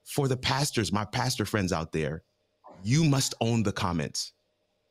[0.04, 2.22] For the pastors, my pastor friends out there,
[2.82, 4.32] you must own the comments.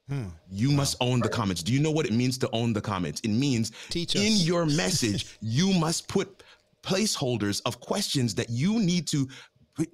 [0.09, 0.25] Hmm.
[0.51, 0.77] You wow.
[0.77, 1.63] must own the comments.
[1.63, 3.21] Do you know what it means to own the comments?
[3.21, 6.43] It means in your message, you must put
[6.83, 9.27] placeholders of questions that you need to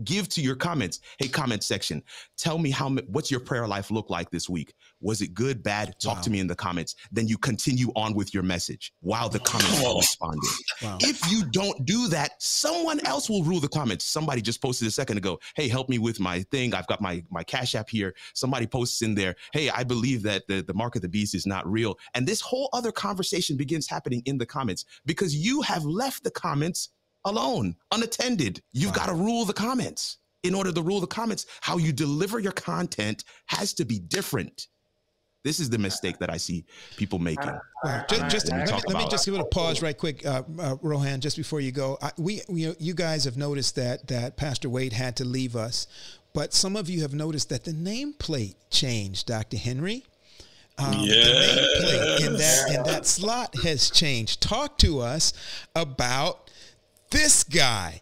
[0.03, 0.99] give to your comments.
[1.17, 2.03] Hey, comment section.
[2.37, 4.73] Tell me how what's your prayer life look like this week?
[5.01, 5.95] Was it good, bad?
[5.99, 6.21] Talk wow.
[6.21, 6.95] to me in the comments.
[7.11, 10.49] Then you continue on with your message while the comments are responding.
[10.81, 10.97] Wow.
[11.01, 14.05] If you don't do that, someone else will rule the comments.
[14.05, 15.39] Somebody just posted a second ago.
[15.55, 16.73] Hey, help me with my thing.
[16.73, 18.13] I've got my my cash app here.
[18.33, 19.35] Somebody posts in there.
[19.53, 21.97] Hey, I believe that the the mark of the beast is not real.
[22.13, 26.31] And this whole other conversation begins happening in the comments because you have left the
[26.31, 26.89] comments
[27.25, 28.61] alone, unattended.
[28.71, 28.95] You've wow.
[28.95, 30.17] got to rule the comments.
[30.43, 34.67] In order to rule the comments, how you deliver your content has to be different.
[35.43, 36.65] This is the mistake that I see
[36.97, 37.51] people making.
[38.09, 40.75] Just, just let, me, let me, just give it a pause right quick, uh, uh,
[40.81, 41.97] Rohan, just before you go.
[42.01, 45.87] I, we, we, you guys have noticed that that Pastor Wade had to leave us,
[46.33, 49.57] but some of you have noticed that the nameplate changed, Dr.
[49.57, 50.05] Henry.
[50.77, 51.15] Um, yeah.
[51.15, 54.41] The nameplate in that, in that slot has changed.
[54.41, 55.31] Talk to us
[55.73, 56.49] about
[57.09, 58.01] this guy.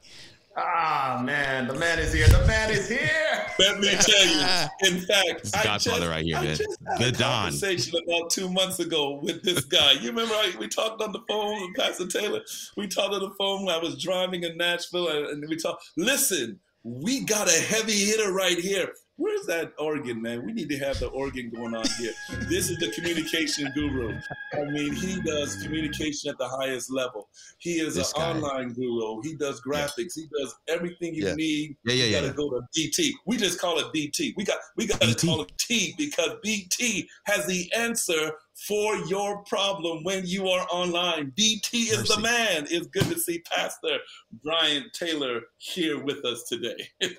[0.59, 2.27] Ah man, the man is here.
[2.27, 3.45] The man is here.
[3.59, 4.67] Let me tell you.
[4.95, 6.57] In fact, this Godfather right here, I man.
[6.97, 7.51] the Don.
[7.51, 9.91] Conversation about two months ago with this guy.
[9.93, 12.41] You remember we talked on the phone with Pastor Taylor.
[12.75, 15.83] We talked on the phone when I was driving in Nashville, and we talked.
[15.95, 18.91] Listen, we got a heavy hitter right here.
[19.17, 20.45] Where's that organ, man?
[20.45, 22.13] We need to have the organ going on here.
[22.41, 24.15] This is the communication guru.
[24.53, 27.27] I mean, he does communication at the highest level.
[27.57, 28.29] He is this an guy.
[28.29, 29.21] online guru.
[29.23, 30.15] He does graphics.
[30.15, 30.23] Yeah.
[30.23, 31.33] He does everything you yeah.
[31.33, 31.77] need.
[31.85, 32.21] Yeah, yeah, you yeah.
[32.21, 33.15] Got to go to BT.
[33.25, 34.35] We just call it BT.
[34.37, 39.43] We got we got to call it T because BT has the answer for your
[39.43, 41.31] problem when you are online.
[41.35, 42.15] BT is Mercy.
[42.15, 42.67] the man.
[42.69, 43.97] It's good to see Pastor
[44.43, 46.89] Brian Taylor here with us today.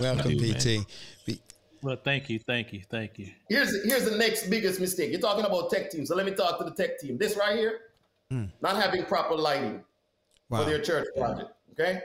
[0.00, 0.84] Welcome, BT.
[1.82, 3.30] Well, thank you, thank you, thank you.
[3.48, 5.10] Here's here's the next biggest mistake.
[5.10, 7.18] You're talking about tech team, so let me talk to the tech team.
[7.18, 7.80] This right here,
[8.32, 8.50] mm.
[8.60, 9.84] not having proper lighting
[10.48, 10.58] wow.
[10.58, 11.50] for their church project.
[11.72, 12.00] Okay,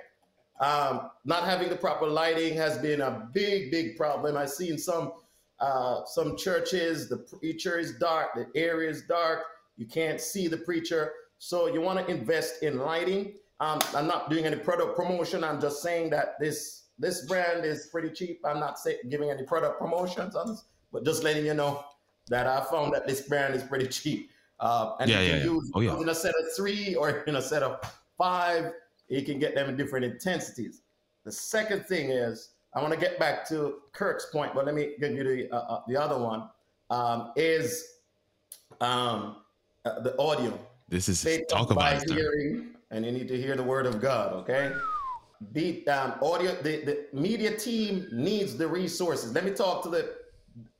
[0.60, 4.38] um, not having the proper lighting has been a big, big problem.
[4.38, 5.14] I've seen some
[5.60, 9.44] uh, some churches, the preacher is dark, the area is dark,
[9.78, 11.14] you can't see the preacher.
[11.38, 13.34] So you want to invest in lighting.
[13.60, 15.44] Um, I'm not doing any product promotion.
[15.44, 18.42] I'm just saying that this this brand is pretty cheap.
[18.46, 21.84] I'm not say, giving any product promotions on this, but just letting you know
[22.30, 24.30] that I found that this brand is pretty cheap.
[24.60, 26.00] Uh, and yeah, you can yeah, use oh, yeah.
[26.00, 27.80] in a set of three or in a set of
[28.18, 28.72] five,
[29.10, 30.82] you can get them in different intensities.
[31.26, 34.96] The second thing is I want to get back to Kirk's point, but let me
[35.00, 36.50] give you the uh, uh, the other one.
[36.90, 37.98] Um, is
[38.82, 39.38] um,
[39.86, 40.60] uh, the audio?
[40.90, 44.34] This is Faith talk about hearing, and you need to hear the word of God.
[44.34, 44.72] Okay.
[45.52, 46.56] Beat um, audio.
[46.62, 49.34] The, the media team needs the resources.
[49.34, 50.16] Let me talk to the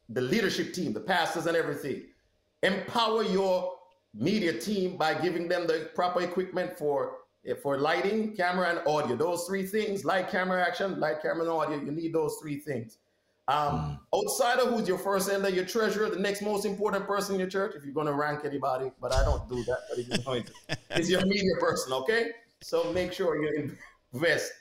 [0.10, 2.04] the leadership team, the pastors, and everything.
[2.62, 3.74] Empower your
[4.14, 7.18] media team by giving them the proper equipment for
[7.62, 9.16] for lighting, camera, and audio.
[9.16, 12.98] Those three things, light, camera, action, light, camera, and audio, you need those three things.
[13.48, 14.18] Um, mm.
[14.18, 17.76] Outsider, who's your first elder, your treasurer, the next most important person in your church,
[17.76, 20.44] if you're going to rank anybody, but I don't do that, but if you're going
[20.44, 22.32] to, is your media person, okay?
[22.62, 23.76] So make sure you
[24.14, 24.54] invest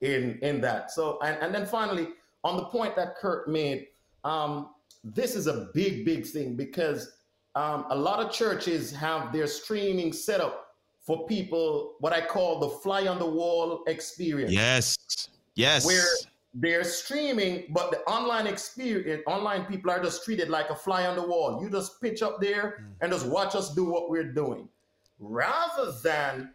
[0.00, 0.90] in in that.
[0.90, 2.08] So, and, and then finally,
[2.42, 3.88] on the point that Kirk made,
[4.24, 4.70] um,
[5.04, 7.12] this is a big, big thing because
[7.54, 10.61] um, a lot of churches have their streaming set up
[11.02, 14.52] for people what I call the fly on the wall experience.
[14.52, 14.96] Yes.
[15.54, 15.84] Yes.
[15.84, 16.04] Where
[16.54, 21.16] they're streaming, but the online experience, online people are just treated like a fly on
[21.16, 21.62] the wall.
[21.62, 22.92] You just pitch up there mm.
[23.00, 24.68] and just watch us do what we're doing.
[25.18, 26.50] Rather than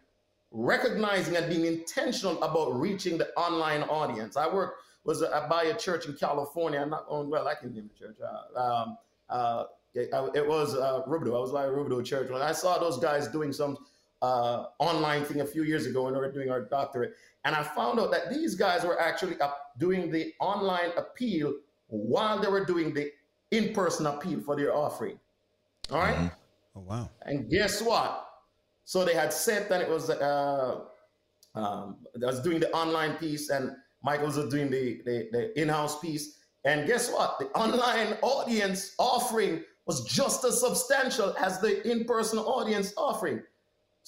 [0.50, 4.36] recognizing and being intentional about reaching the online audience.
[4.36, 6.80] I work was a, by a church in California.
[6.80, 8.16] I'm not on well, I can name the church.
[8.20, 11.36] Uh, um, uh, it, it, was uh, Rubidoux.
[11.36, 12.30] I was by a Rubidoux church.
[12.30, 13.78] When I saw those guys doing some
[14.22, 17.14] uh, online thing a few years ago when we were doing our doctorate.
[17.44, 19.36] And I found out that these guys were actually
[19.78, 21.54] doing the online appeal
[21.88, 23.10] while they were doing the
[23.50, 25.18] in person appeal for their offering.
[25.90, 26.16] All right?
[26.16, 26.26] mm-hmm.
[26.76, 27.10] Oh, wow.
[27.22, 28.28] And guess what?
[28.84, 30.80] So they had said that it was, uh,
[31.54, 35.68] um, I was doing the online piece and Michael was doing the, the, the in
[35.68, 36.38] house piece.
[36.64, 37.38] And guess what?
[37.38, 43.42] The online audience offering was just as substantial as the in person audience offering.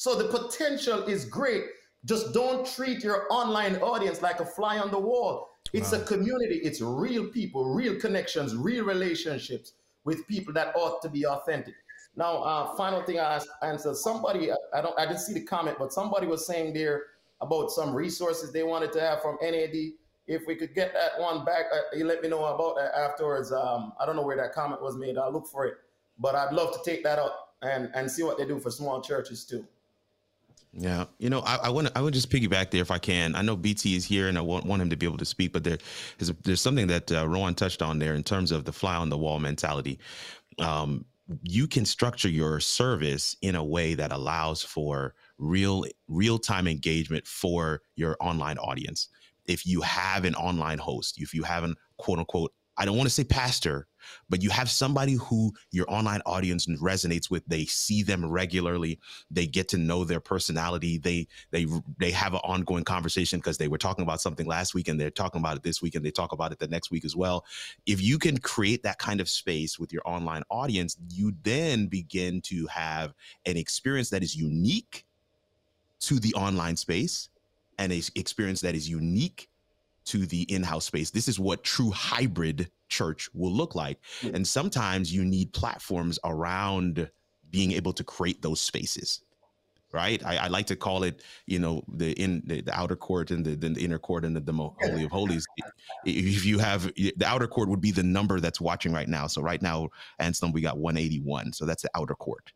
[0.00, 1.64] So the potential is great.
[2.06, 5.50] Just don't treat your online audience like a fly on the wall.
[5.74, 5.98] It's wow.
[5.98, 11.26] a community, it's real people, real connections, real relationships with people that ought to be
[11.26, 11.74] authentic.
[12.16, 15.92] Now, uh, final thing I answered somebody, I don't, I didn't see the comment, but
[15.92, 17.02] somebody was saying there
[17.42, 19.76] about some resources they wanted to have from NAD.
[20.26, 23.52] If we could get that one back, uh, you let me know about that afterwards.
[23.52, 25.18] Um, I don't know where that comment was made.
[25.18, 25.74] I'll look for it,
[26.18, 29.02] but I'd love to take that up and, and see what they do for small
[29.02, 29.66] churches too.
[30.72, 31.98] Yeah, you know, I, I want to.
[31.98, 33.34] I would just piggyback there if I can.
[33.34, 35.52] I know BT is here, and I want, want him to be able to speak.
[35.52, 35.78] But there
[36.20, 39.08] is there's something that uh, Rowan touched on there in terms of the fly on
[39.08, 39.98] the wall mentality.
[40.60, 41.06] Um,
[41.42, 47.26] you can structure your service in a way that allows for real real time engagement
[47.26, 49.08] for your online audience.
[49.46, 53.08] If you have an online host, if you have an quote unquote I don't want
[53.08, 53.88] to say pastor,
[54.28, 57.44] but you have somebody who your online audience resonates with.
[57.46, 58.98] They see them regularly.
[59.30, 60.98] They get to know their personality.
[60.98, 61.66] They they
[61.98, 65.10] they have an ongoing conversation because they were talking about something last week and they're
[65.10, 67.44] talking about it this week and they talk about it the next week as well.
[67.86, 72.40] If you can create that kind of space with your online audience, you then begin
[72.42, 73.14] to have
[73.46, 75.04] an experience that is unique
[76.00, 77.28] to the online space
[77.78, 79.49] and a experience that is unique
[80.06, 81.10] to the in-house space.
[81.10, 83.98] This is what true hybrid church will look like.
[84.20, 84.36] Mm-hmm.
[84.36, 87.10] And sometimes you need platforms around
[87.50, 89.22] being able to create those spaces.
[89.92, 90.24] Right.
[90.24, 93.44] I, I like to call it, you know, the in the, the outer court and
[93.44, 95.44] the, the, inner court and the, the holy of holies.
[96.04, 99.26] If you have the outer court would be the number that's watching right now.
[99.26, 99.88] So right now,
[100.20, 101.54] Anselm, we got 181.
[101.54, 102.52] So that's the outer court.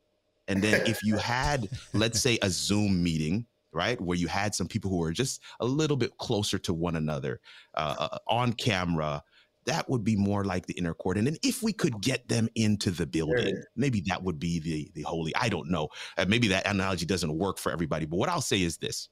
[0.46, 4.00] And then if you had, let's say, a Zoom meeting right?
[4.00, 7.40] Where you had some people who were just a little bit closer to one another
[7.74, 9.22] uh, uh, on camera.
[9.66, 11.16] That would be more like the inner court.
[11.16, 14.90] And then if we could get them into the building, maybe that would be the,
[14.94, 15.34] the holy.
[15.36, 15.88] I don't know.
[16.18, 18.04] Uh, maybe that analogy doesn't work for everybody.
[18.04, 19.08] But what I'll say is this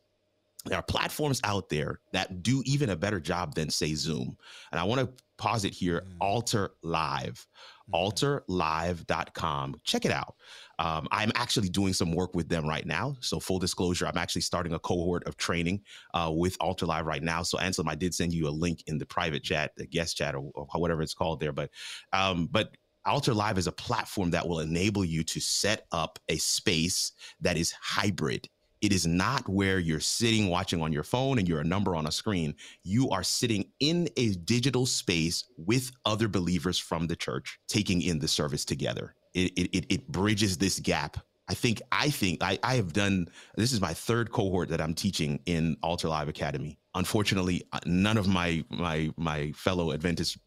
[0.65, 4.37] there are platforms out there that do even a better job than say Zoom.
[4.71, 6.13] And I want to pause it here, mm.
[6.21, 7.47] Altar Live.
[7.93, 9.77] altarlive.com.
[9.85, 10.35] Check it out.
[10.79, 13.17] Um, I'm actually doing some work with them right now.
[13.21, 15.83] So full disclosure, I'm actually starting a cohort of training
[16.15, 17.43] uh, with Altar Live right now.
[17.43, 20.35] So Anselm, I did send you a link in the private chat, the guest chat,
[20.35, 21.53] or, or whatever it's called there.
[21.53, 21.71] But
[22.13, 22.71] um, but
[23.05, 27.57] Altar Live is a platform that will enable you to set up a space that
[27.57, 28.49] is hybrid.
[28.83, 32.07] It is not where you're sitting watching on your phone and you're a number on
[32.07, 32.55] a screen.
[32.83, 38.19] You are sitting in a digital space with other believers from the church, taking in
[38.19, 41.17] the service together it, it, it bridges this gap.
[41.49, 44.95] I think I think I, I have done this is my third cohort that I'm
[44.95, 46.79] teaching in Altar Live Academy.
[46.95, 50.39] Unfortunately, uh, none of my my my fellow Adventist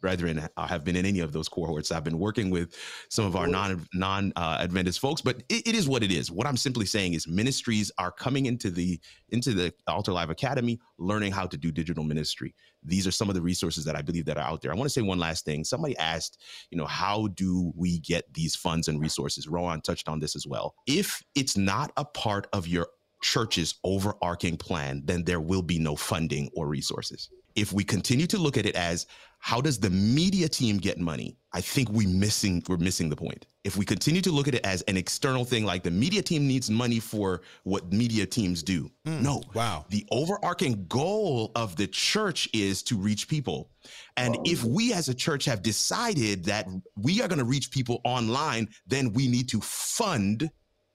[0.00, 1.92] brethren have been in any of those cohorts.
[1.92, 2.76] I've been working with
[3.08, 6.30] some of our non non uh, Adventist folks, but it, it is what it is.
[6.30, 10.80] What I'm simply saying is ministries are coming into the into the Altar Live Academy,
[10.98, 12.54] learning how to do digital ministry.
[12.82, 14.72] These are some of the resources that I believe that are out there.
[14.72, 15.64] I want to say one last thing.
[15.64, 19.48] Somebody asked, you know, how do we get these funds and resources?
[19.48, 20.74] Rowan touched on this as well.
[20.86, 22.88] If it's not a part of your
[23.20, 27.30] church's overarching plan, then there will be no funding or resources.
[27.56, 29.06] If we continue to look at it as
[29.40, 31.36] how does the media team get money?
[31.52, 33.46] I think we missing we're missing the point.
[33.64, 36.46] If we continue to look at it as an external thing like the media team
[36.46, 38.90] needs money for what media teams do.
[39.06, 39.42] Mm, no.
[39.54, 39.86] wow.
[39.88, 43.70] The overarching goal of the church is to reach people.
[44.16, 44.42] And oh.
[44.44, 48.68] if we as a church have decided that we are going to reach people online
[48.86, 50.50] then we need to fund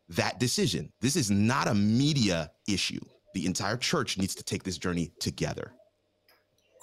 [0.09, 2.99] that decision this is not a media issue
[3.33, 5.73] the entire church needs to take this journey together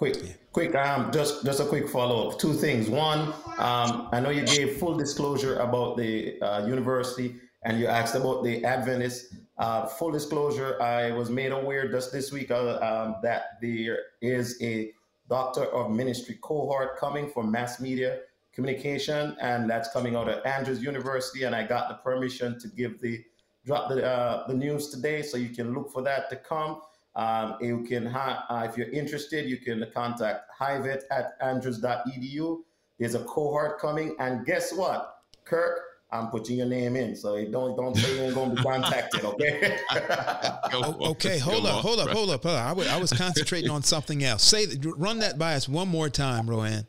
[0.02, 0.74] Quick, quick.
[0.74, 2.38] Um, just just a quick follow up.
[2.40, 2.88] Two things.
[2.88, 8.16] One, um, I know you gave full disclosure about the uh, university, and you asked
[8.16, 9.32] about the Adventist.
[9.58, 14.60] Uh, full disclosure, I was made aware just this week uh, um, that there is
[14.60, 14.90] a
[15.28, 18.20] Doctor of Ministry cohort coming from mass media
[18.52, 21.44] communication, and that's coming out of Andrews University.
[21.44, 23.24] And I got the permission to give the
[23.64, 26.80] drop the uh, the news today, so you can look for that to come.
[27.14, 32.62] Um, you can, ha- uh, if you're interested, you can contact hyveth at andrews.edu.
[32.98, 35.78] There's a cohort coming, and guess what, Kirk?
[36.10, 39.24] I'm putting your name in, so don't don't say you ain't gonna be contacted.
[39.24, 39.78] Okay.
[40.74, 42.66] okay, hold up, hold up, hold up, hold up.
[42.66, 44.42] I, w- I was concentrating on something else.
[44.42, 44.66] Say,
[44.98, 46.86] run that by us one more time, Rowan.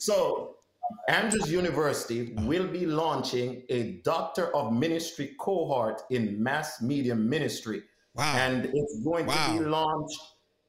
[0.00, 0.56] So,
[1.08, 7.82] Andrews University will be launching a Doctor of Ministry cohort in Mass Media Ministry.
[8.14, 8.34] Wow.
[8.36, 9.46] And it's going wow.
[9.46, 10.20] to be launched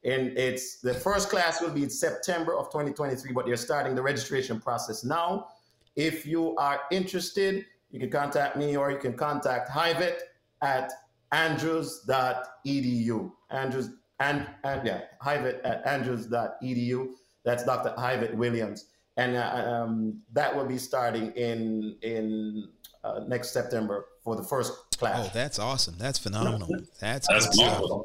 [0.03, 4.01] and it's the first class will be in September of 2023, but they're starting the
[4.01, 5.47] registration process now.
[5.95, 10.19] If you are interested, you can contact me or you can contact Hyveth
[10.61, 10.91] at
[11.31, 13.31] andrews.edu.
[13.51, 13.89] Andrews
[14.19, 17.09] and, and yeah, Hyveth at andrews.edu.
[17.43, 17.93] That's Dr.
[17.97, 18.85] Hyveth Williams.
[19.21, 22.67] And uh, um, that will be starting in in
[23.03, 25.27] uh, next September for the first class.
[25.27, 25.95] Oh, that's awesome.
[25.97, 26.69] That's phenomenal.
[26.99, 28.03] That's, that's awesome.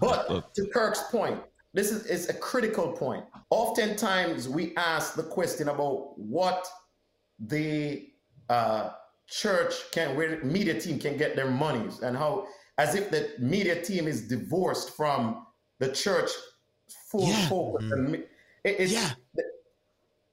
[0.00, 1.38] But to Kirk's point,
[1.74, 3.24] this is, is a critical point.
[3.50, 6.66] Oftentimes we ask the question about what
[7.38, 8.08] the
[8.48, 8.90] uh,
[9.28, 12.46] church can, where media team can get their monies, and how
[12.78, 15.46] as if the media team is divorced from
[15.78, 16.30] the church
[17.10, 17.48] full yeah.
[17.48, 17.84] focus.
[17.84, 18.14] Mm-hmm.
[18.14, 18.26] It,
[18.64, 19.10] it's, yeah.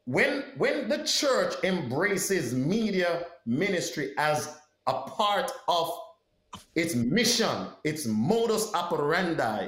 [0.09, 4.57] When when the church embraces media ministry as
[4.87, 5.91] a part of
[6.73, 9.67] its mission, its modus operandi,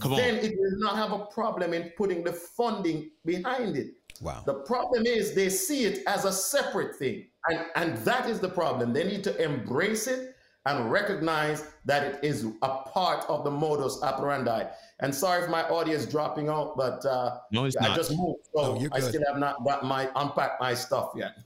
[0.00, 0.44] Come then on.
[0.44, 3.88] it will not have a problem in putting the funding behind it.
[4.20, 4.44] Wow.
[4.46, 7.26] The problem is they see it as a separate thing.
[7.48, 8.92] And, and that is the problem.
[8.92, 10.35] They need to embrace it
[10.66, 14.64] and recognize that it is a part of the modus operandi.
[15.00, 17.96] And sorry if my audio is dropping out, but uh, no, it's I not.
[17.96, 21.38] just moved, so I still have not got my unpacked my stuff yet.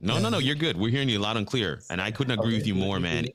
[0.00, 0.76] No, no, no, you're good.
[0.76, 2.58] We're hearing you loud and clear, and I couldn't agree okay.
[2.58, 3.26] with you more, man.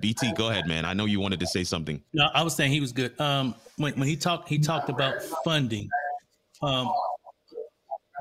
[0.00, 0.84] BT, go ahead, man.
[0.84, 2.02] I know you wanted to say something.
[2.12, 3.18] No, I was saying he was good.
[3.20, 5.88] Um, when, when he talked, he talked about funding.
[6.62, 6.90] Um,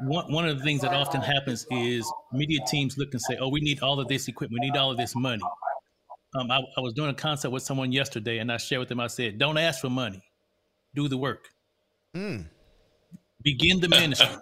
[0.03, 3.47] one, one of the things that often happens is media teams look and say, "Oh,
[3.49, 4.61] we need all of this equipment.
[4.61, 5.41] We need all of this money."
[6.38, 8.99] Um, I, I was doing a concert with someone yesterday, and I shared with them.
[8.99, 10.21] I said, "Don't ask for money.
[10.93, 11.49] Do the work.
[12.15, 12.45] Mm.
[13.41, 14.27] Begin the ministry.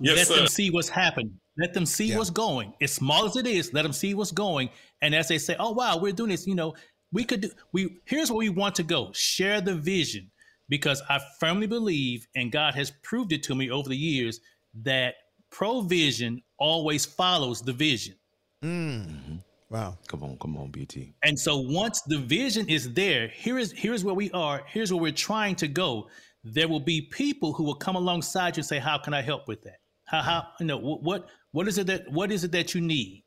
[0.00, 0.36] yes, Let sir.
[0.36, 1.38] them see what's happening.
[1.58, 2.18] Let them see yeah.
[2.18, 2.74] what's going.
[2.80, 4.70] As small as it is, let them see what's going.
[5.02, 6.74] And as they say, "Oh wow, we're doing this," you know,
[7.12, 7.50] we could do.
[7.72, 9.10] We here's where we want to go.
[9.12, 10.30] Share the vision
[10.68, 14.40] because I firmly believe, and God has proved it to me over the years,
[14.82, 15.14] that
[15.50, 18.16] provision always follows the vision.
[18.64, 19.42] Mm.
[19.74, 19.98] Wow.
[20.06, 21.14] Come on, come on, BT.
[21.24, 25.02] And so once the vision is there, here is here's where we are, here's where
[25.02, 26.06] we're trying to go.
[26.44, 29.48] There will be people who will come alongside you and say, How can I help
[29.48, 29.78] with that?
[30.04, 33.24] How how you know what what is it that what is it that you need?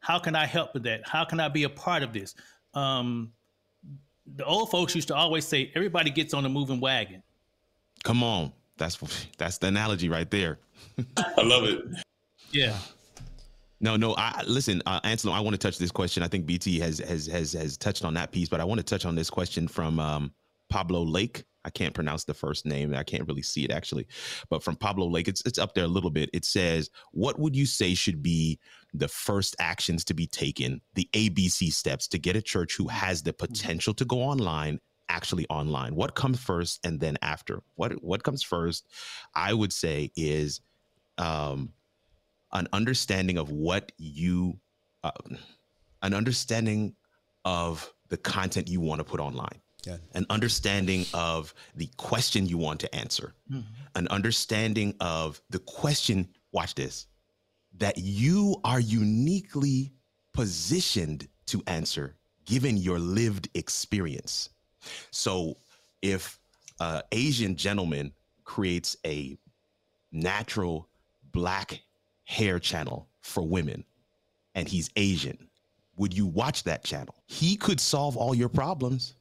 [0.00, 1.06] How can I help with that?
[1.06, 2.36] How can I be a part of this?
[2.72, 3.30] Um,
[4.36, 7.22] the old folks used to always say, everybody gets on a moving wagon.
[8.02, 8.50] Come on.
[8.78, 8.96] That's
[9.36, 10.58] that's the analogy right there.
[11.18, 11.84] I love it.
[12.50, 12.78] Yeah.
[13.82, 14.14] No, no.
[14.16, 15.34] I listen, uh, Anselm.
[15.34, 16.22] I want to touch this question.
[16.22, 18.84] I think BT has has has has touched on that piece, but I want to
[18.84, 20.32] touch on this question from um,
[20.70, 21.44] Pablo Lake.
[21.64, 22.94] I can't pronounce the first name.
[22.94, 24.06] I can't really see it actually,
[24.48, 26.30] but from Pablo Lake, it's it's up there a little bit.
[26.32, 28.60] It says, "What would you say should be
[28.94, 33.22] the first actions to be taken, the ABC steps to get a church who has
[33.22, 34.78] the potential to go online
[35.08, 35.96] actually online?
[35.96, 37.62] What comes first, and then after?
[37.74, 38.86] What what comes first?
[39.34, 40.60] I would say is
[41.18, 41.70] um,
[42.52, 44.58] an understanding of what you,
[45.04, 45.10] uh,
[46.02, 46.94] an understanding
[47.44, 49.96] of the content you want to put online yeah.
[50.14, 53.62] an understanding of the question you want to answer, mm-hmm.
[53.94, 57.06] an understanding of the question, watch this,
[57.78, 59.92] that you are uniquely
[60.32, 64.50] positioned to answer given your lived experience.
[65.10, 65.58] So
[66.00, 66.40] if
[66.80, 68.12] an Asian gentleman
[68.44, 69.38] creates a
[70.10, 70.88] natural
[71.32, 71.82] black
[72.32, 73.84] hair channel for women
[74.54, 75.48] and he's Asian,
[75.96, 77.14] would you watch that channel?
[77.26, 79.14] He could solve all your problems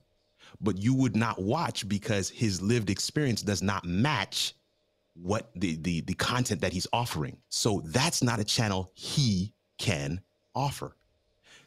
[0.61, 4.53] but you would not watch because his lived experience does not match
[5.13, 7.37] what the the the content that he's offering.
[7.49, 10.21] So that's not a channel he can
[10.55, 10.95] offer.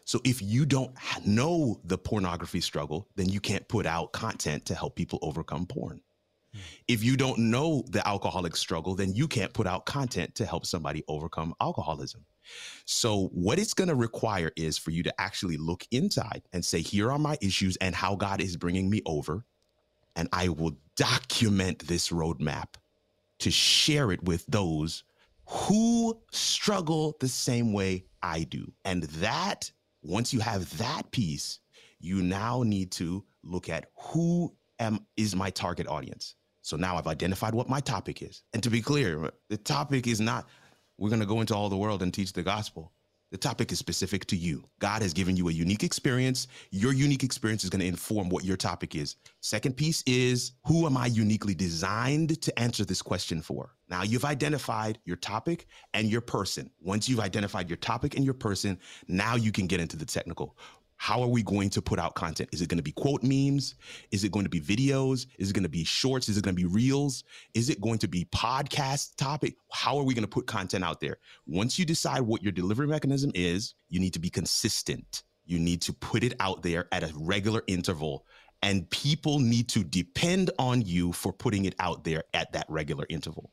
[0.05, 4.75] So if you don't know the pornography struggle, then you can't put out content to
[4.75, 6.01] help people overcome porn.
[6.89, 10.67] If you don't know the alcoholic struggle, then you can't put out content to help
[10.67, 12.25] somebody overcome alcoholism.
[12.85, 16.81] So, what it's going to require is for you to actually look inside and say,
[16.81, 19.45] here are my issues and how God is bringing me over.
[20.17, 22.75] And I will document this roadmap
[23.41, 25.05] to share it with those
[25.47, 28.73] who struggle the same way I do.
[28.85, 29.71] And that,
[30.03, 31.61] once you have that piece,
[32.01, 36.35] you now need to look at who am is my target audience.
[36.65, 38.43] So now I've identified what my topic is.
[38.55, 40.49] And to be clear, the topic is not
[40.97, 42.93] we're going to go into all the world and teach the gospel.
[43.31, 44.65] The topic is specific to you.
[44.79, 46.47] God has given you a unique experience.
[46.71, 49.17] Your unique experience is going to inform what your topic is.
[49.41, 53.75] Second piece is who am I uniquely designed to answer this question for?
[53.89, 56.71] Now you've identified your topic and your person.
[56.81, 60.57] Once you've identified your topic and your person, now you can get into the technical.
[60.97, 62.49] How are we going to put out content?
[62.53, 63.75] Is it going to be quote memes?
[64.11, 65.27] Is it going to be videos?
[65.39, 66.29] Is it going to be shorts?
[66.29, 67.25] Is it going to be reels?
[67.53, 69.57] Is it going to be podcast topic?
[69.73, 71.19] How are we going to put content out there?
[71.47, 75.25] Once you decide what your delivery mechanism is, you need to be consistent.
[75.45, 78.25] You need to put it out there at a regular interval
[78.63, 83.05] and people need to depend on you for putting it out there at that regular
[83.11, 83.51] interval.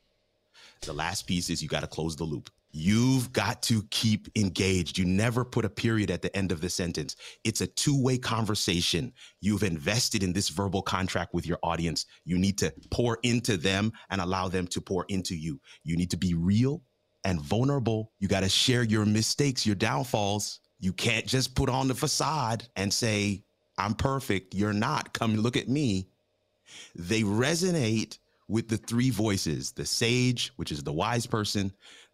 [0.84, 2.50] The last piece is you got to close the loop.
[2.72, 4.98] You've got to keep engaged.
[4.98, 7.16] You never put a period at the end of the sentence.
[7.44, 9.14] It's a two way conversation.
[9.42, 12.06] You've invested in this verbal contract with your audience.
[12.26, 15.60] You need to pour into them and allow them to pour into you.
[15.84, 16.84] You need to be real.
[17.24, 18.12] and vulnerable.
[18.20, 20.60] You got to share your mistakes, your downfalls.
[20.80, 23.44] You can't just put on the facade and say,
[23.78, 24.56] I'm perfect.
[24.56, 25.14] You're not.
[25.14, 26.08] Come look at me.
[26.96, 31.72] They resonate with the three voices the sage, which is the wise person,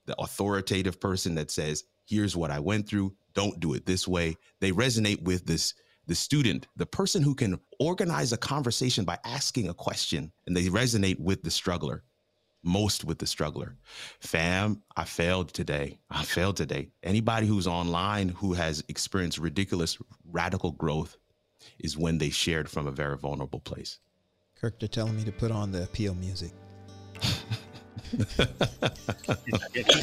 [0.07, 3.13] the authoritative person that says, Here's what I went through.
[3.33, 4.37] Don't do it this way.
[4.61, 5.73] They resonate with this
[6.07, 10.67] the student, the person who can organize a conversation by asking a question, and they
[10.67, 12.03] resonate with the struggler,
[12.63, 13.75] most with the struggler.
[14.21, 15.99] Fam, I failed today.
[16.09, 16.87] I failed today.
[17.03, 21.17] Anybody who's online who has experienced ridiculous radical growth
[21.79, 23.99] is when they shared from a very vulnerable place.
[24.55, 26.51] Kirk, they're telling me to put on the appeal music.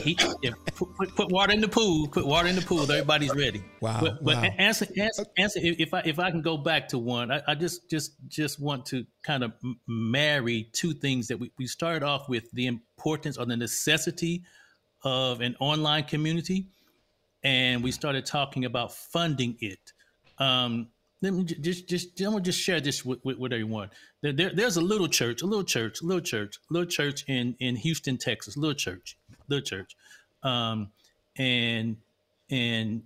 [0.02, 2.08] he, he, put, put, water in the pool.
[2.08, 2.82] Put water in the pool.
[2.82, 3.62] Everybody's ready.
[3.80, 4.00] Wow.
[4.00, 4.50] But, but wow.
[4.58, 5.60] answer, answer, answer.
[5.62, 8.86] If I if I can go back to one, I, I just just just want
[8.86, 9.52] to kind of
[9.86, 14.44] marry two things that we, we started off with: the importance or the necessity
[15.02, 16.68] of an online community,
[17.42, 19.92] and we started talking about funding it.
[20.38, 20.88] Um,
[21.24, 23.88] let me just just I'm gonna just share this with, with, with everyone.
[24.20, 27.24] There, there, there's a little church, a little church, a little church, a little church
[27.28, 29.16] in in Houston, Texas, little church,
[29.48, 29.96] little church,
[30.42, 30.90] um,
[31.36, 31.96] and
[32.50, 33.02] and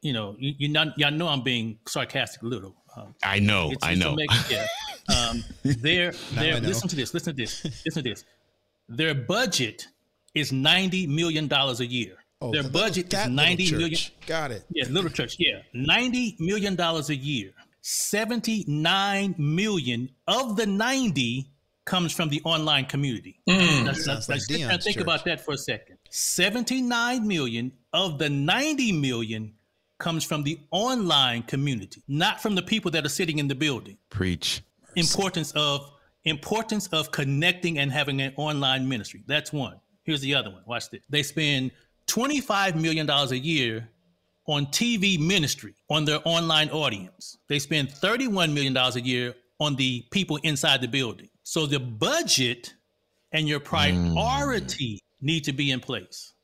[0.00, 2.76] you know you, you not y'all know I'm being sarcastic a little.
[2.96, 4.14] Um, I know, it's, I know.
[4.14, 4.68] Make, yeah.
[5.08, 8.24] um, they're, they're, listen to this, listen to this, listen to this.
[8.88, 9.88] Their budget
[10.34, 12.16] is ninety million dollars a year.
[12.44, 13.98] Oh, Their budget is ninety million.
[14.26, 14.64] Got it.
[14.68, 15.36] Yeah, little church.
[15.38, 17.52] Yeah, ninety million dollars a year.
[17.80, 21.50] Seventy-nine million of the ninety
[21.86, 23.40] comes from the online community.
[23.48, 23.86] Mm.
[23.86, 25.02] Let's, let's, like let's think church.
[25.02, 25.96] about that for a second.
[26.10, 29.54] Seventy-nine million of the ninety million
[29.98, 33.96] comes from the online community, not from the people that are sitting in the building.
[34.10, 34.62] Preach.
[34.96, 35.90] Importance of
[36.24, 39.24] importance of connecting and having an online ministry.
[39.26, 39.80] That's one.
[40.02, 40.62] Here's the other one.
[40.66, 41.00] Watch this.
[41.08, 41.70] They spend
[42.14, 43.88] $25 million a year
[44.46, 47.38] on TV ministry on their online audience.
[47.48, 51.28] They spend $31 million a year on the people inside the building.
[51.42, 52.74] So the budget
[53.32, 55.00] and your priority mm.
[55.20, 56.34] need to be in place.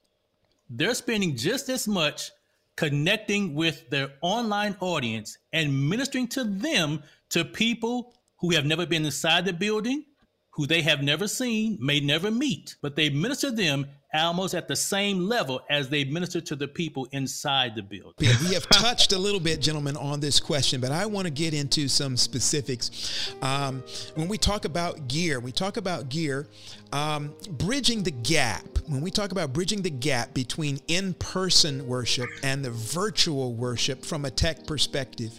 [0.69, 2.33] They're spending just as much
[2.77, 9.05] connecting with their online audience and ministering to them to people who have never been
[9.05, 10.05] inside the building,
[10.53, 14.75] who they have never seen, may never meet, but they minister them almost at the
[14.75, 18.15] same level as they minister to the people inside the building.
[18.19, 21.55] We have touched a little bit, gentlemen, on this question, but I want to get
[21.55, 23.33] into some specifics.
[23.43, 23.85] Um,
[24.17, 26.49] when we talk about gear, we talk about gear,
[26.93, 28.65] um, bridging the gap.
[28.89, 34.05] When we talk about bridging the gap between in person worship and the virtual worship
[34.05, 35.39] from a tech perspective,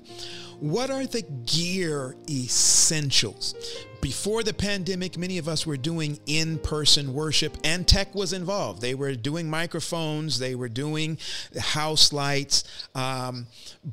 [0.62, 3.56] what are the gear essentials?
[4.02, 8.82] Before the pandemic, many of us were doing in person worship and tech was involved.
[8.82, 11.18] They were doing microphones, they were doing
[11.52, 12.64] the house lights.
[12.96, 13.48] Um,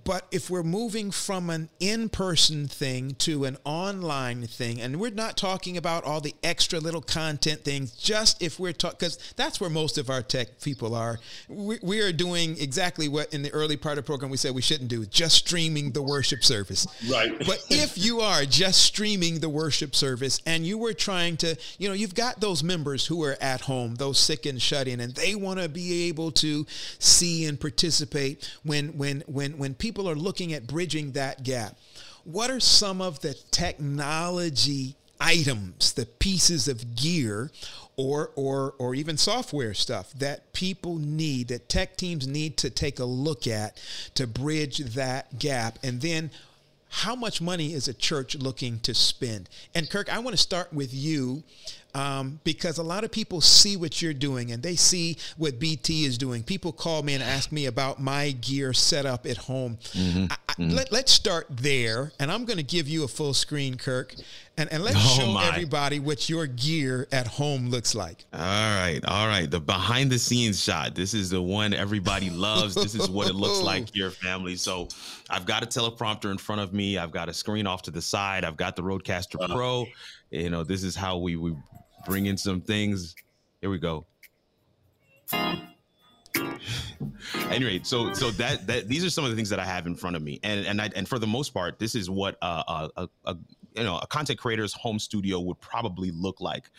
[0.05, 5.11] but if we're moving from an in person thing to an online thing, and we're
[5.11, 9.61] not talking about all the extra little content things, just if we're talking, because that's
[9.61, 11.19] where most of our tech people are.
[11.49, 14.55] We, we are doing exactly what in the early part of the program we said
[14.55, 16.87] we shouldn't do, just streaming the worship service service.
[17.11, 17.39] Right.
[17.47, 21.89] But if you are just streaming the worship service and you were trying to, you
[21.89, 25.15] know, you've got those members who are at home, those sick and shut in, and
[25.15, 26.67] they want to be able to
[26.99, 31.77] see and participate when when when when people are looking at bridging that gap.
[32.25, 37.51] What are some of the technology items, the pieces of gear
[37.97, 43.01] or or or even software stuff that people need that tech teams need to take
[43.01, 43.77] a look at
[44.15, 46.31] to bridge that gap and then
[46.89, 49.49] how much money is a church looking to spend?
[49.75, 51.43] And Kirk, I want to start with you
[51.95, 56.05] um, because a lot of people see what you're doing and they see what BT
[56.05, 56.43] is doing.
[56.43, 59.79] People call me and ask me about my gear setup at home.
[59.93, 60.27] Mm-hmm.
[60.31, 60.71] I, mm-hmm.
[60.71, 62.13] Let, let's start there.
[62.21, 64.15] And I'm going to give you a full screen, Kirk.
[64.59, 65.47] And, and let's oh show my.
[65.47, 68.25] everybody what your gear at home looks like.
[68.33, 69.01] All right.
[69.07, 69.49] All right.
[69.49, 70.97] The behind the scenes shot.
[70.97, 72.75] This is the one everybody loves.
[72.75, 74.57] this is what it looks like here, family.
[74.57, 74.89] So
[75.31, 76.99] I've got a teleprompter in front of me.
[76.99, 78.45] I've got a screen off to the side.
[78.45, 79.55] I've got the Rodecaster uh-huh.
[79.55, 79.87] Pro.
[80.31, 81.57] You know, this is how we, we
[82.07, 83.15] bring in some things.
[83.61, 84.07] Here we go.
[87.51, 89.95] anyway, so so that that these are some of the things that I have in
[89.95, 92.63] front of me, and and I, and for the most part, this is what uh,
[92.67, 93.35] uh, uh, uh
[93.79, 96.71] you know a content creator's home studio would probably look like.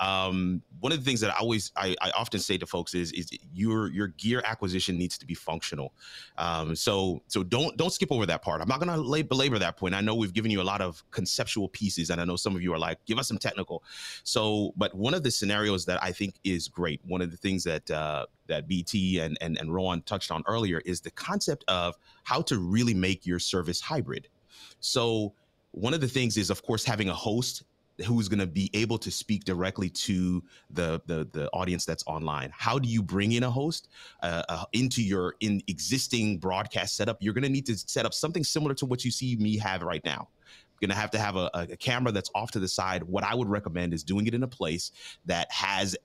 [0.00, 3.12] Um, one of the things that I always I, I, often say to folks is
[3.12, 5.92] is your your gear acquisition needs to be functional.
[6.38, 8.60] Um, so so don't don't skip over that part.
[8.60, 9.94] I'm not going to belabor that point.
[9.94, 12.62] I know we've given you a lot of conceptual pieces, and I know some of
[12.62, 13.84] you are like, give us some technical.
[14.24, 17.64] So, but one of the scenarios that I think is great, one of the things
[17.64, 21.96] that uh, that BT and and and Rowan touched on earlier is the concept of
[22.24, 24.28] how to really make your service hybrid.
[24.80, 25.34] So
[25.76, 27.62] one of the things is, of course, having a host
[28.04, 32.50] who's going to be able to speak directly to the, the the audience that's online.
[32.52, 33.88] How do you bring in a host
[34.22, 37.18] uh, uh, into your in existing broadcast setup?
[37.20, 39.82] You're going to need to set up something similar to what you see me have
[39.82, 40.28] right now.
[40.80, 43.02] Going to have to have a, a, camera that's off to the side.
[43.02, 44.92] What i would recommend is doing it in a place
[45.24, 45.96] that has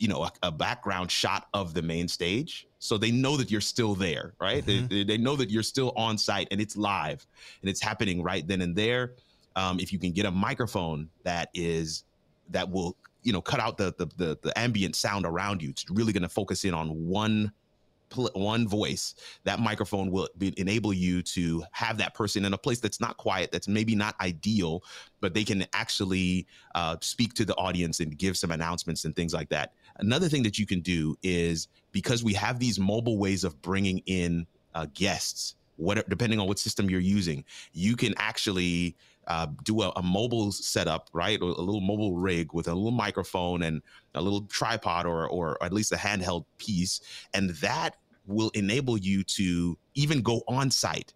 [0.00, 2.66] you know a, a background shot of the main stage.
[2.78, 4.64] So they know that you're still there right?
[4.64, 4.86] Mm-hmm.
[4.88, 7.24] they, they know that you're still on site and it's live
[7.60, 9.12] and it's happening right then and there.
[9.54, 12.04] Um, if you can get a microphone that is
[12.48, 15.84] that will you know cut out the the the, the ambient sound around you it's
[15.90, 17.52] really going to focus in on one
[18.34, 22.80] one voice that microphone will be, enable you to have that person in a place
[22.80, 24.82] that's not quiet that's maybe not ideal
[25.20, 29.32] but they can actually uh, speak to the audience and give some announcements and things
[29.32, 33.44] like that another thing that you can do is because we have these mobile ways
[33.44, 38.96] of bringing in uh, guests what depending on what system you're using you can actually
[39.26, 41.40] uh, do a, a, mobile setup, right?
[41.40, 43.80] A, a little mobile rig with a little microphone and
[44.14, 47.00] a little tripod or, or at least a handheld piece.
[47.32, 47.96] And that
[48.26, 51.14] will enable you to even go on site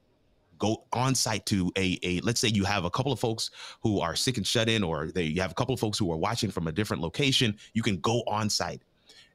[0.59, 3.51] go on site to a, a let's say you have a couple of folks
[3.83, 6.11] who are sick and shut in or they you have a couple of folks who
[6.13, 8.83] are watching from a different location you can go on site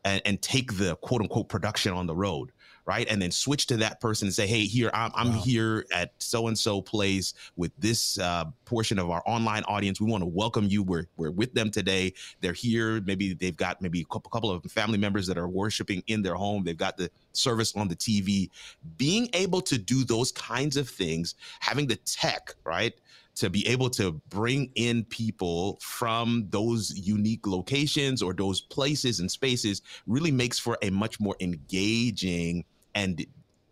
[0.05, 2.51] and, and take the quote unquote production on the road
[2.89, 3.07] right?
[3.07, 5.41] And then switch to that person and say, hey, here, I'm, I'm wow.
[5.41, 10.01] here at so and so place with this uh, portion of our online audience.
[10.01, 10.81] We want to welcome you.
[10.81, 12.13] We're, we're with them today.
[12.41, 12.99] They're here.
[13.01, 16.33] Maybe they've got maybe a couple, couple of family members that are worshiping in their
[16.33, 16.63] home.
[16.63, 18.49] They've got the service on the TV.
[18.97, 22.95] Being able to do those kinds of things, having the tech, right?
[23.39, 29.31] To be able to bring in people from those unique locations or those places and
[29.31, 32.65] spaces really makes for a much more engaging
[32.95, 33.25] and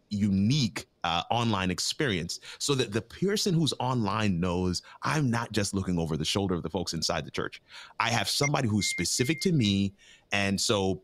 [0.09, 5.99] unique uh, online experience so that the person who's online knows I'm not just looking
[5.99, 7.61] over the shoulder of the folks inside the church.
[7.99, 9.93] I have somebody who's specific to me.
[10.32, 11.01] And so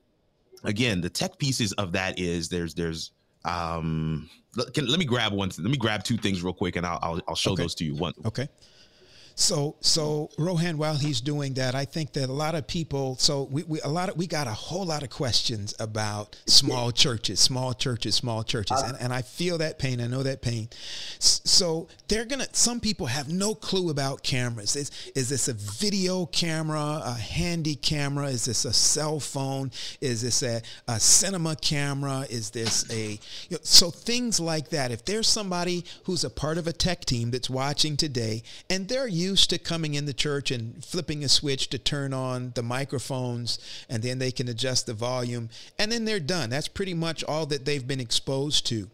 [0.64, 3.11] again, the tech pieces of that is there's, there's,
[3.46, 4.30] um,
[4.74, 5.50] can, let me grab one.
[5.58, 7.64] Let me grab two things real quick and I'll, I'll, I'll show okay.
[7.64, 7.96] those to you.
[7.96, 8.14] One.
[8.26, 8.48] Okay.
[9.36, 13.44] So, so Rohan, while he's doing that, I think that a lot of people, so
[13.52, 17.40] we, we a lot of, we got a whole lot of questions about small churches,
[17.40, 18.82] small churches, small churches.
[18.82, 20.00] And, and I feel that pain.
[20.02, 20.70] I know that pain.
[21.20, 24.76] So they're going to, some people have no clue about cameras.
[24.76, 28.28] Is, is this a video camera, a handy camera?
[28.28, 29.72] Is this a cell phone?
[30.00, 32.26] Is this a, a cinema camera?
[32.30, 33.12] Is this a,
[33.50, 34.92] you know, so things like that.
[34.92, 39.08] If there's somebody who's a part of a tech team that's watching today and they're
[39.24, 43.59] used to coming in the church and flipping a switch to turn on the microphones
[43.89, 45.49] and then they can adjust the volume
[45.80, 46.49] and then they're done.
[46.49, 48.89] That's pretty much all that they've been exposed to.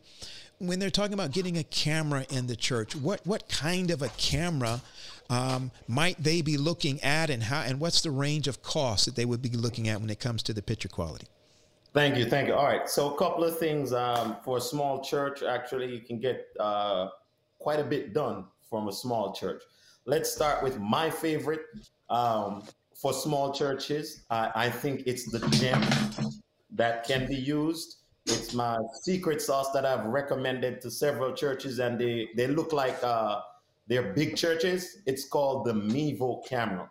[0.59, 4.09] When they're talking about getting a camera in the church, what what kind of a
[4.09, 4.81] camera
[5.29, 9.15] um, might they be looking at, and how, and what's the range of costs that
[9.15, 11.27] they would be looking at when it comes to the picture quality?
[11.93, 12.55] Thank you, thank you.
[12.55, 15.43] All right, so a couple of things um, for a small church.
[15.43, 17.07] Actually, you can get uh,
[17.59, 19.63] quite a bit done from a small church.
[20.05, 21.61] Let's start with my favorite
[22.09, 22.63] um,
[22.95, 24.23] for small churches.
[24.29, 25.81] I, I think it's the gem
[26.71, 27.97] that can be used.
[28.25, 32.97] It's my secret sauce that I've recommended to several churches, and they, they look like
[33.03, 33.41] uh,
[33.87, 34.97] they're big churches.
[35.05, 36.89] It's called the Mevo camera.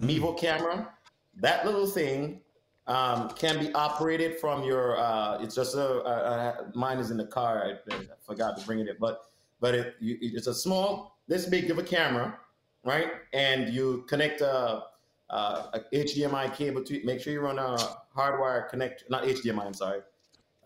[0.00, 0.90] Mevo camera,
[1.36, 2.40] that little thing
[2.86, 4.98] um, can be operated from your.
[4.98, 7.64] Uh, it's just a, a, a, mine is in the car.
[7.90, 9.22] I, I forgot to bring it in, but
[9.60, 12.38] but it, it's a small this big of a camera,
[12.84, 13.08] right?
[13.32, 14.82] And you connect a,
[15.30, 17.04] a, a HDMI cable to it.
[17.04, 17.76] Make sure you run a
[18.16, 19.66] hardwire connect, not HDMI.
[19.66, 20.00] I'm sorry,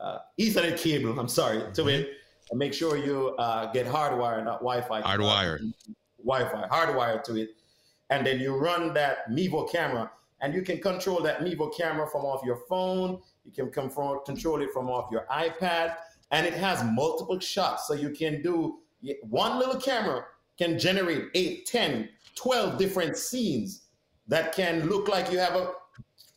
[0.00, 1.18] uh, Ethernet cable.
[1.18, 1.88] I'm sorry to mm-hmm.
[1.88, 2.10] it,
[2.50, 5.02] and make sure you uh, get hardwire, not Wi-Fi.
[5.02, 5.60] Hardwire.
[6.24, 7.50] Wi-Fi, hardwire to it,
[8.10, 10.10] and then you run that Mevo camera,
[10.40, 13.20] and you can control that Mevo camera from off your phone.
[13.44, 15.94] You can control it from off your iPad,
[16.30, 18.78] and it has multiple shots, so you can do
[19.22, 20.24] one little camera
[20.58, 23.82] can generate 8, 10, 12 different scenes
[24.26, 25.70] that can look like you have a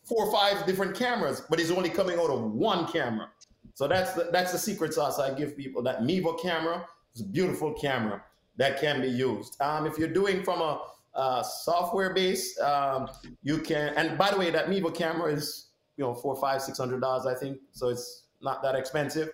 [0.05, 3.29] four or five different cameras, but it's only coming out of one camera.
[3.73, 5.81] So that's the, that's the secret sauce I give people.
[5.81, 6.85] That Mevo camera
[7.15, 8.21] is a beautiful camera
[8.57, 9.59] that can be used.
[9.61, 10.81] Um, if you're doing from a
[11.15, 13.09] uh, software base, Um,
[13.41, 16.77] you can, and by the way, that Mevo camera is you know four, five, six
[16.77, 17.57] hundred dollars, I think.
[17.71, 19.29] So it's not that expensive.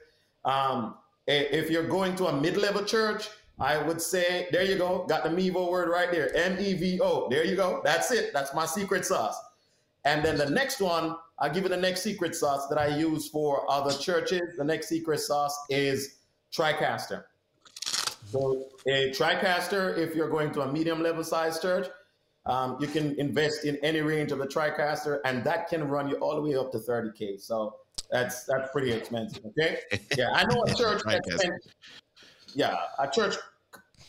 [0.48, 0.96] Um,
[1.28, 3.28] if you're going to a mid-level church,
[3.60, 7.00] I would say there you go, got the Mevo word right there, M E V
[7.02, 7.28] O.
[7.30, 7.82] There you go.
[7.84, 8.32] That's it.
[8.34, 9.40] That's my secret sauce.
[10.06, 13.28] And then the next one, I'll give you the next secret sauce that I use
[13.28, 14.42] for other churches.
[14.58, 16.20] The next secret sauce is
[16.54, 17.26] TriCaster.
[18.32, 21.88] So a TriCaster, if you're going to a medium level size church,
[22.46, 26.16] um, you can invest in any range of the TriCaster, and that can run you
[26.18, 27.42] all the way up to 30k.
[27.42, 27.76] So
[28.12, 29.44] that's that's pretty expensive.
[29.46, 29.80] Okay,
[30.18, 31.54] yeah, I know a church that spent,
[32.54, 33.36] yeah, a church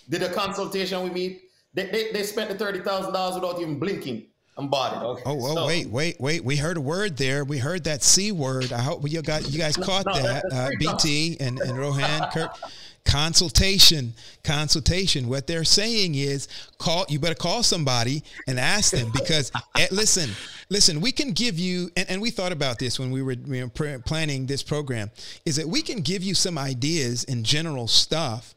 [0.09, 1.41] did a consultation with me.
[1.75, 4.27] They, they, they spent the thirty thousand dollars without even blinking
[4.59, 5.07] and bought it.
[5.07, 5.23] Okay.
[5.25, 6.45] Oh, oh so, wait, wait, wait.
[6.45, 7.45] We heard a word there.
[7.45, 8.73] We heard that C word.
[8.73, 10.45] I hope you got you guys caught no, that.
[10.53, 12.51] Uh, BT and, and Rohan Kirk
[13.09, 14.13] consultation.
[14.45, 15.29] Consultation.
[15.29, 16.47] What they're saying is
[16.79, 20.31] call you better call somebody and ask them because eh, listen
[20.69, 23.63] listen we can give you and, and we thought about this when we were, we
[23.63, 25.11] were planning this program
[25.45, 28.55] is that we can give you some ideas and general stuff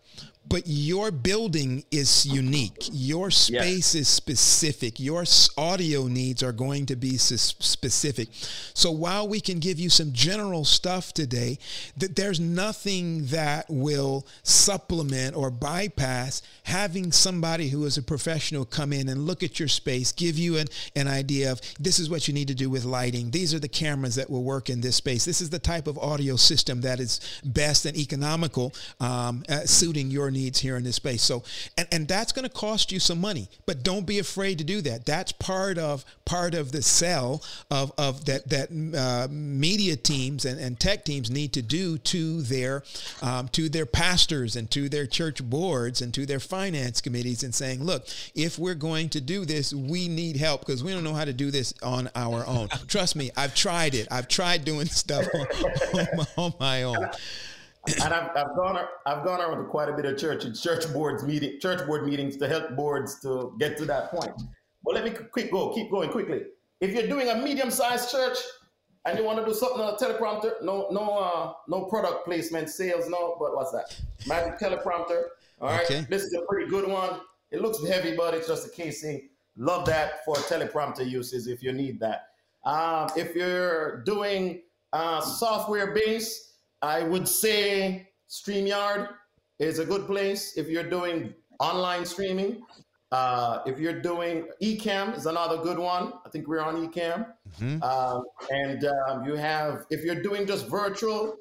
[0.52, 2.90] but your building is unique.
[2.92, 5.00] Your space is specific.
[5.00, 5.24] Your
[5.58, 8.28] audio needs are going to be specific.
[8.74, 11.58] So while we can give you some general stuff today,
[11.98, 18.92] that there's nothing that will supplement or bypass having somebody who is a professional come
[18.92, 22.28] in and look at your space, give you an, an idea of this is what
[22.28, 23.32] you need to do with lighting.
[23.32, 25.24] These are the cameras that will work in this space.
[25.24, 30.12] This is the type of audio system that is best and economical, um, uh, suiting
[30.12, 31.22] your needs here in this space.
[31.22, 31.44] So,
[31.78, 34.82] and, and that's going to cost you some money, but don't be afraid to do
[34.82, 35.06] that.
[35.06, 40.60] That's part of part of the sell of, of that that uh, media teams and,
[40.60, 42.84] and tech teams need to do to their
[43.22, 47.54] um, to their pastors and to their church boards and to their finance committees and
[47.54, 51.14] saying, look, if we're going to do this, we need help because we don't know
[51.14, 52.68] how to do this on our own.
[52.88, 54.08] Trust me, I've tried it.
[54.12, 55.48] I've tried doing stuff on,
[56.00, 57.10] on, my, on my own
[57.88, 60.92] and I've, I've gone I've gone around to quite a bit of church and church
[60.94, 64.40] boards meeting church board meetings to help boards to get to that point.
[64.84, 66.44] But let me quick go, keep going quickly.
[66.80, 68.38] If you're doing a medium-sized church
[69.06, 72.70] and you want to do something on a teleprompter, no no uh, no product placement,
[72.70, 73.36] sales, no.
[73.40, 74.00] But what's that?
[74.28, 75.24] Magic teleprompter.
[75.60, 76.06] All right, okay.
[76.10, 77.22] this is a pretty good one.
[77.52, 79.30] It looks heavy, but it's just a casing.
[79.58, 82.30] Love that for teleprompter uses if you need that.
[82.64, 84.62] Um, if you're doing
[84.94, 86.51] uh, software based
[86.82, 89.10] I would say StreamYard
[89.60, 92.62] is a good place if you're doing online streaming.
[93.12, 96.14] Uh, if you're doing Ecamm is another good one.
[96.26, 97.28] I think we're on Ecamm.
[97.60, 97.84] Mm-hmm.
[97.84, 101.36] Um, and um, you have, if you're doing just virtual,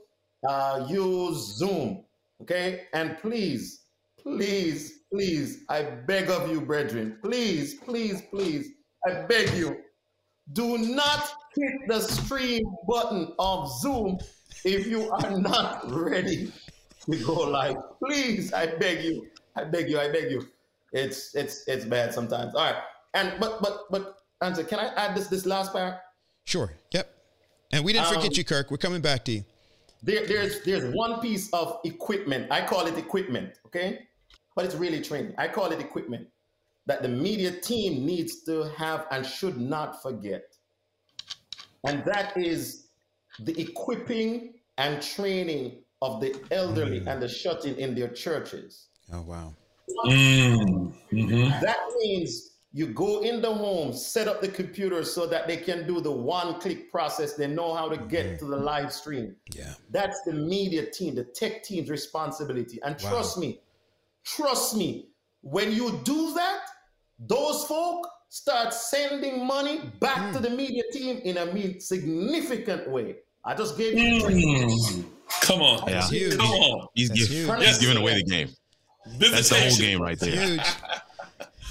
[0.48, 2.04] uh, use Zoom.
[2.42, 2.86] Okay.
[2.92, 3.84] And please,
[4.20, 8.72] please, please, I beg of you, brethren, please, please, please,
[9.06, 9.78] I beg you,
[10.52, 14.18] do not hit the stream button of Zoom
[14.64, 16.52] if you are not ready
[17.10, 20.46] to go live, please, I beg you, I beg you, I beg you.
[20.92, 22.54] It's it's it's bad sometimes.
[22.54, 22.82] All right,
[23.14, 24.64] and but but but answer.
[24.64, 25.94] Can I add this this last part?
[26.44, 26.72] Sure.
[26.92, 27.14] Yep.
[27.72, 28.70] And we didn't um, forget you, Kirk.
[28.70, 29.44] We're coming back to you.
[30.02, 32.50] There, there's there's one piece of equipment.
[32.50, 34.00] I call it equipment, okay?
[34.56, 35.34] But it's really training.
[35.38, 36.26] I call it equipment
[36.86, 40.42] that the media team needs to have and should not forget.
[41.86, 42.88] And that is
[43.44, 47.06] the equipping and training of the elderly mm.
[47.06, 48.88] and the shut-in in their churches.
[49.12, 49.54] Oh wow!
[50.06, 50.92] Mm.
[51.12, 51.60] Mm-hmm.
[51.60, 55.86] That means you go in the home, set up the computer so that they can
[55.86, 57.34] do the one-click process.
[57.34, 58.36] They know how to get mm-hmm.
[58.38, 59.36] to the live stream.
[59.54, 62.78] Yeah, that's the media team, the tech team's responsibility.
[62.82, 63.60] And trust me,
[64.24, 65.08] trust me,
[65.42, 66.60] when you do that,
[67.18, 70.32] those folk start sending money back mm.
[70.32, 73.16] to the media team in a significant way.
[73.44, 74.22] I just gave you.
[74.22, 75.04] Mm.
[75.42, 76.06] Come on, yeah.
[76.08, 76.36] huge.
[76.36, 76.88] Come on.
[76.94, 77.28] He's, give,
[77.58, 78.48] he's giving away the game.
[79.18, 80.30] That's the whole game right there.
[80.30, 80.60] Huge.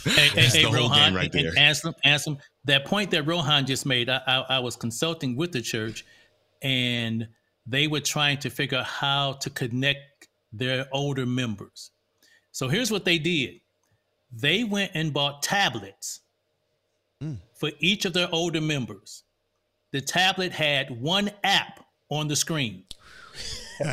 [0.04, 1.52] hey, hey, hey the Rohan, right there.
[1.58, 2.38] Ask them, ask them.
[2.66, 6.06] That point that Rohan just made, I, I, I was consulting with the church,
[6.62, 7.28] and
[7.68, 11.92] they were trying to figure out how to connect their older members.
[12.52, 13.62] So here's what they did:
[14.32, 16.22] they went and bought tablets
[17.22, 17.38] mm.
[17.54, 19.24] for each of their older members.
[19.92, 22.84] The tablet had one app on the screen.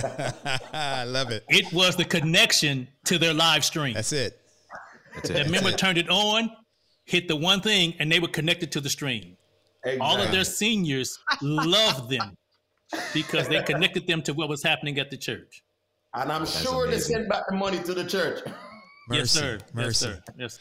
[0.72, 1.44] I love it.
[1.48, 3.94] It was the connection to their live stream.
[3.94, 4.40] That's it.
[5.14, 5.44] That's it.
[5.44, 5.78] The member it.
[5.78, 6.50] turned it on,
[7.04, 9.36] hit the one thing, and they were connected to the stream.
[9.84, 10.00] Exactly.
[10.00, 12.36] All of their seniors loved them
[13.14, 15.62] because they connected them to what was happening at the church.
[16.14, 17.14] And I'm That's sure amazing.
[17.14, 18.40] they sent back the money to the church.
[19.08, 19.58] Mercy, yes, sir.
[19.72, 19.84] Mercy.
[19.84, 20.22] Yes, sir.
[20.36, 20.58] Yes.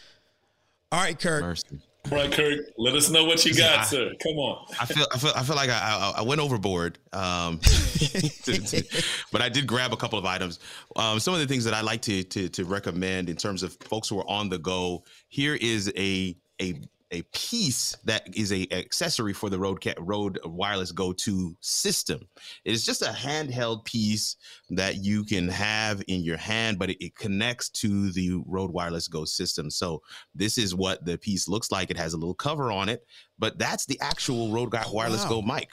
[0.92, 1.42] All right, Kirk.
[1.42, 1.80] Mercy.
[2.12, 2.60] All right, Kirk.
[2.78, 4.12] Let us know what you got, I, sir.
[4.22, 4.66] Come on.
[4.80, 7.60] I feel I feel I feel like I I, I went overboard, um,
[9.32, 10.60] but I did grab a couple of items.
[10.96, 13.74] Um, some of the things that I like to, to to recommend in terms of
[13.82, 15.04] folks who are on the go.
[15.30, 16.76] Here is a a
[17.12, 22.20] a piece that is a accessory for the Rode Rode Wireless Go 2 system.
[22.64, 24.38] It is just a handheld piece
[24.72, 29.08] that you can have in your hand, but it, it, connects to the Rode Wireless
[29.08, 29.70] Go system.
[29.70, 30.02] So
[30.34, 31.92] this is what the piece looks like.
[31.92, 33.06] It has a little cover on it,
[33.38, 35.30] but that's the actual Rode oh, Wireless wow.
[35.30, 35.70] Go mic.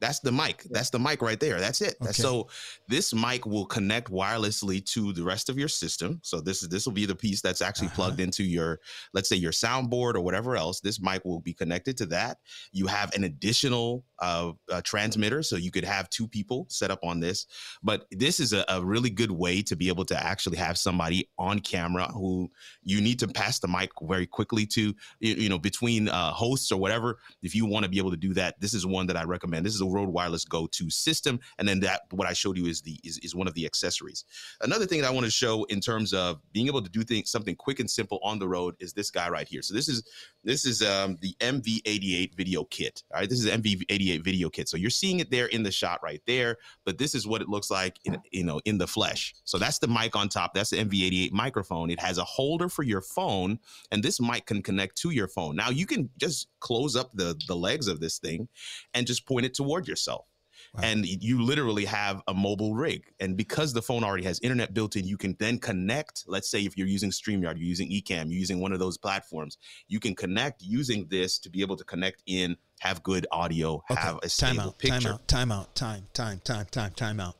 [0.00, 0.64] That's the mic.
[0.70, 1.60] That's the mic right there.
[1.60, 1.96] That's it.
[2.00, 2.12] Okay.
[2.12, 2.48] So
[2.88, 6.20] this mic will connect wirelessly to the rest of your system.
[6.22, 7.96] So this is this will be the piece that's actually uh-huh.
[7.96, 8.80] plugged into your,
[9.12, 10.80] let's say your soundboard or whatever else.
[10.80, 12.38] This mic will be connected to that.
[12.72, 17.00] You have an additional uh, uh, transmitter, so you could have two people set up
[17.02, 17.46] on this.
[17.82, 21.28] But this is a, a really good way to be able to actually have somebody
[21.38, 22.50] on camera who
[22.82, 26.72] you need to pass the mic very quickly to, you, you know, between uh, hosts
[26.72, 27.18] or whatever.
[27.42, 29.66] If you want to be able to do that, this is one that I recommend.
[29.66, 31.40] This is a Rode Wireless Go 2 system.
[31.58, 34.24] And then that what I showed you is the is, is one of the accessories.
[34.60, 37.30] Another thing that I want to show in terms of being able to do things
[37.30, 39.62] something quick and simple on the road is this guy right here.
[39.62, 40.02] So this is
[40.42, 43.02] this is um, the MV88 video kit.
[43.12, 44.68] All right, this is MV88 video kit.
[44.68, 47.48] So you're seeing it there in the shot right there, but this is what it
[47.48, 49.34] looks like in you know in the flesh.
[49.44, 50.54] So that's the mic on top.
[50.54, 51.90] That's the MV88 microphone.
[51.90, 53.58] It has a holder for your phone,
[53.90, 55.56] and this mic can connect to your phone.
[55.56, 58.48] Now you can just close up the the legs of this thing
[58.94, 60.26] and just point it toward yourself.
[60.74, 60.82] Wow.
[60.84, 63.02] And you literally have a mobile rig.
[63.18, 66.24] And because the phone already has internet built in, you can then connect.
[66.28, 69.58] Let's say if you're using StreamYard, you're using Ecamm, you're using one of those platforms,
[69.88, 74.00] you can connect using this to be able to connect in, have good audio, okay.
[74.00, 75.00] have a stable time out, picture.
[75.00, 77.36] Time out, time out, time, time, time, time, time out.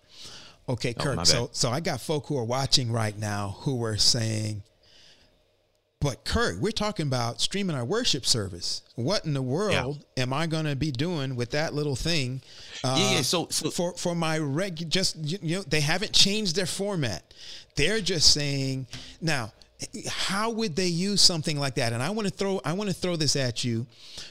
[0.69, 1.19] Okay, oh, Kirk.
[1.21, 4.63] Oh, so so I got folk who are watching right now who are saying,
[6.01, 8.83] but Kirk, we're talking about streaming our worship service.
[8.95, 10.23] What in the world yeah.
[10.23, 12.41] am I going to be doing with that little thing?
[12.83, 13.23] Uh, yeah, yeah.
[13.23, 17.35] So, so for for my reg, just you know, they haven't changed their format.
[17.77, 18.87] They're just saying
[19.21, 19.53] now.
[20.11, 21.95] How would they use something like that?
[21.95, 23.87] And I want to throw I want to throw this at you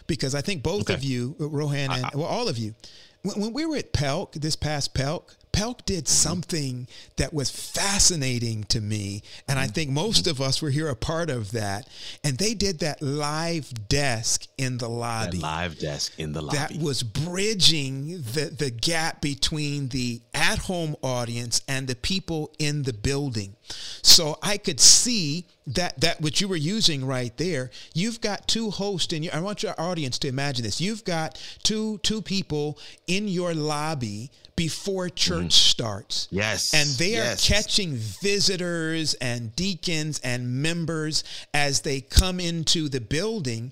[0.05, 0.93] because I think both okay.
[0.93, 2.75] of you, Rohan and I, I, well, all of you,
[3.23, 6.87] when, when we were at Pelk this past Pelk, Pelk did something
[7.17, 9.23] that was fascinating to me.
[9.47, 9.71] And I mm.
[9.73, 11.87] think most of us were here a part of that.
[12.23, 15.37] And they did that live desk in the lobby.
[15.37, 16.57] That live desk in the lobby.
[16.57, 22.83] That was bridging the, the gap between the at home audience and the people in
[22.83, 23.55] the building.
[24.01, 27.71] So I could see that that what you were using right there.
[27.93, 30.81] You've got two hosts and I want your audience to imagine this.
[30.81, 35.51] You've got two two people in your lobby before church mm.
[35.53, 36.27] starts.
[36.31, 36.73] Yes.
[36.73, 43.71] And they are catching visitors and deacons and members as they come into the building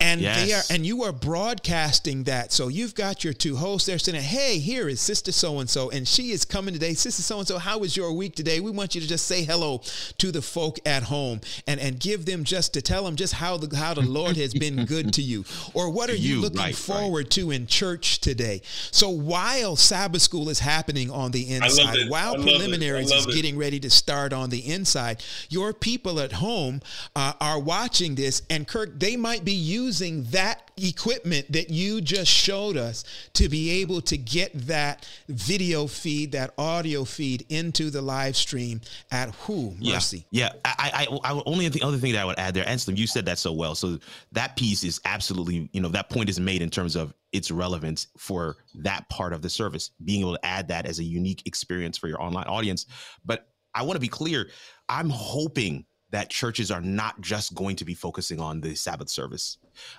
[0.00, 0.46] and yes.
[0.46, 2.52] they are and you are broadcasting that.
[2.52, 5.90] So you've got your two hosts there saying hey here is sister so and so
[5.90, 6.94] and she is coming today.
[6.94, 8.60] Sister so and so how was your week today?
[8.60, 9.82] We want you to just say hello
[10.18, 13.56] to the folk at home and and give them just to tell them just how
[13.56, 15.44] the how the lord has been good to you.
[15.74, 17.30] Or what are you, you looking right, forward right.
[17.32, 18.62] to in church today?
[18.92, 23.90] So while sabbath school is happening on the inside while preliminaries is getting ready to
[23.90, 26.82] start on the inside your people at home
[27.16, 28.42] uh, are watching this.
[28.48, 33.48] And kirk they might be using using that equipment that you just showed us to
[33.48, 39.34] be able to get that video feed, that audio feed into the live stream at
[39.36, 40.26] who mercy.
[40.30, 40.60] Yeah, yeah.
[40.66, 43.24] I, I, I only the other thing that I would add there, Anselm, you said
[43.24, 43.74] that so well.
[43.74, 43.98] So
[44.32, 48.08] that piece is absolutely, you know, that point is made in terms of its relevance
[48.18, 51.96] for that part of the service, being able to add that as a unique experience
[51.96, 52.84] for your online audience.
[53.24, 54.50] But I want to be clear.
[54.90, 59.58] I'm hoping that churches are not just going to be focusing on the Sabbath service.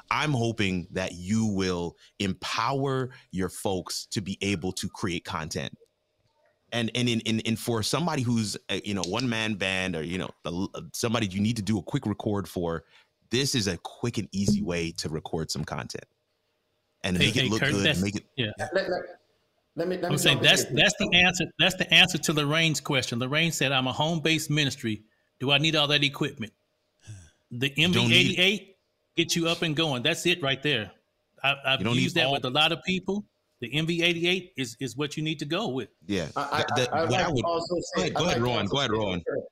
[0.10, 5.78] I'm hoping that you will empower your folks to be able to create content.
[6.72, 10.04] And and in, in, in for somebody who's a, you know one man band or
[10.04, 12.84] you know uh, somebody you need to do a quick record for,
[13.32, 16.06] this is a quick and easy way to record some content
[17.04, 18.02] and hey, make hey, it look Kirk, good.
[18.02, 18.52] Make it yeah.
[18.60, 19.02] Let, let,
[19.76, 21.46] let me, let I'm saying that's that's the answer.
[21.58, 23.20] That's the answer to Lorraine's question.
[23.20, 25.04] Lorraine said, "I'm a home based ministry.
[25.40, 26.54] Do I need all that equipment?
[27.52, 28.76] The MV88
[29.16, 30.04] gets you up and going.
[30.04, 30.92] That's it right there.
[31.44, 33.26] I, have used that all- with a lot of people.
[33.62, 35.90] The MV88 is is what you need to go with.
[36.08, 36.28] Yeah.
[36.36, 38.68] I, I, the, I, would like would, also say, go ahead, Ron.
[38.68, 39.22] Go ahead, Ron.
[39.28, 39.44] Kirk,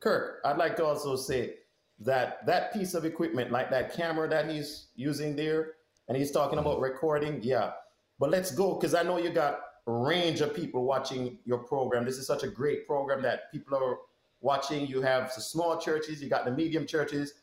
[0.00, 1.54] Kirk, I'd like to also say
[1.98, 5.72] that that piece of equipment, like that camera that he's using there,
[6.08, 6.66] and he's talking mm-hmm.
[6.66, 7.72] about recording, yeah.
[8.20, 12.04] But let's go because I know you got a range of people watching your program.
[12.04, 13.96] This is such a great program that people are
[14.40, 14.86] watching.
[14.86, 17.34] You have the small churches, you got the medium churches.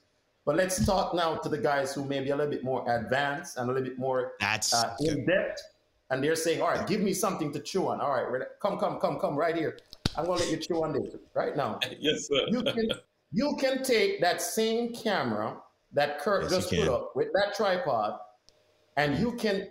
[0.45, 3.57] But let's talk now to the guys who may be a little bit more advanced
[3.57, 5.61] and a little bit more That's uh, in depth.
[6.09, 7.99] And they're saying, all right, give me something to chew on.
[7.99, 9.77] All right, come, come, come, come right here.
[10.15, 11.79] I'm going to let you chew on this right now.
[11.99, 12.45] yes, sir.
[12.47, 12.89] You can,
[13.33, 15.57] you can take that same camera
[15.93, 18.19] that Kirk Yes, just put up with that tripod,
[18.95, 19.67] and you can,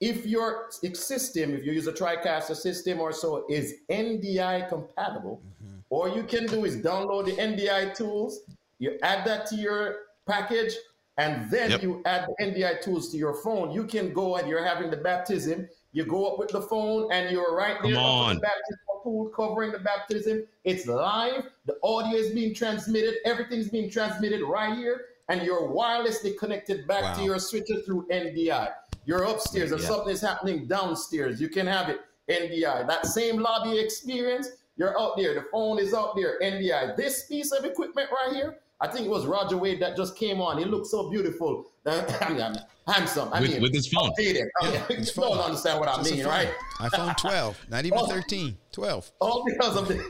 [0.00, 5.75] if your system, if you use a TriCaster system or so, is NDI compatible, Mm-hmm.
[5.90, 8.40] All you can do is download the NDI tools,
[8.78, 10.74] you add that to your package,
[11.18, 11.82] and then Yep.
[11.82, 13.70] you add the NDI tools to your phone.
[13.70, 15.68] You can go and you're having the baptism.
[15.92, 18.34] You go up with the phone and you're right there Come up with on.
[18.36, 20.44] the baptism pool covering the baptism.
[20.64, 21.44] It's live.
[21.66, 23.14] The audio is being transmitted.
[23.24, 28.72] Everything's being transmitted right here, and you're wirelessly connected back to your switcher through NDI.
[29.04, 29.86] You're upstairs, or Yeah.
[29.86, 31.40] something is happening downstairs.
[31.40, 32.82] You can have it NDI.
[32.82, 34.48] That same lobby experience.
[34.76, 35.34] You're out there.
[35.34, 36.38] The phone is out there.
[36.42, 36.96] NDI.
[36.96, 38.58] This piece of equipment right here.
[38.80, 40.58] I think it was Roger Wade that just came on.
[40.58, 41.64] He looked so beautiful.
[41.86, 42.56] I mean, I'm
[42.86, 43.30] handsome.
[43.32, 44.10] I with, mean, with his phone.
[44.10, 44.48] updated.
[44.60, 46.50] I mean, you his don't understand what I Just a mean, right?
[46.78, 48.06] iPhone 12, not even Oh.
[48.06, 49.12] 13, 12.
[49.20, 50.04] all oh, because of the,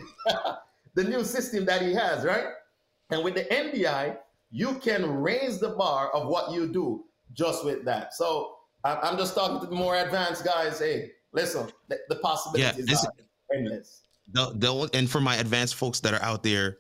[0.95, 2.47] the new system that he has, right?
[3.11, 4.17] And with the NDI,
[4.51, 7.05] you can raise the bar of what you do
[7.35, 8.14] just with that.
[8.14, 10.81] So I- I'm just talking to the more advanced guys.
[10.81, 13.12] Hey, listen, the, the possibilities this- are
[13.55, 14.03] endless.
[14.33, 16.79] The, the, and for my advanced folks that are out there,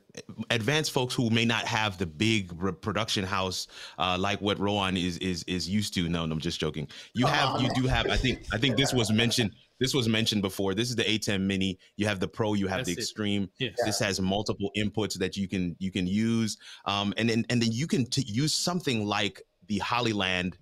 [0.50, 3.68] advanced folks who may not have the big re- production house
[3.98, 6.08] uh, like what Rowan is is is used to.
[6.08, 6.88] No, no, I'm just joking.
[7.14, 8.08] You have you do have.
[8.08, 9.52] I think I think this was mentioned.
[9.78, 10.74] This was mentioned before.
[10.74, 11.78] This is the ATEM Mini.
[11.96, 12.54] You have the Pro.
[12.54, 13.10] You have the That's it.
[13.10, 13.50] Extreme.
[13.58, 13.74] Yes.
[13.84, 17.70] This has multiple inputs that you can you can use, um, and then and then
[17.70, 20.58] you can t- use something like the Hollyland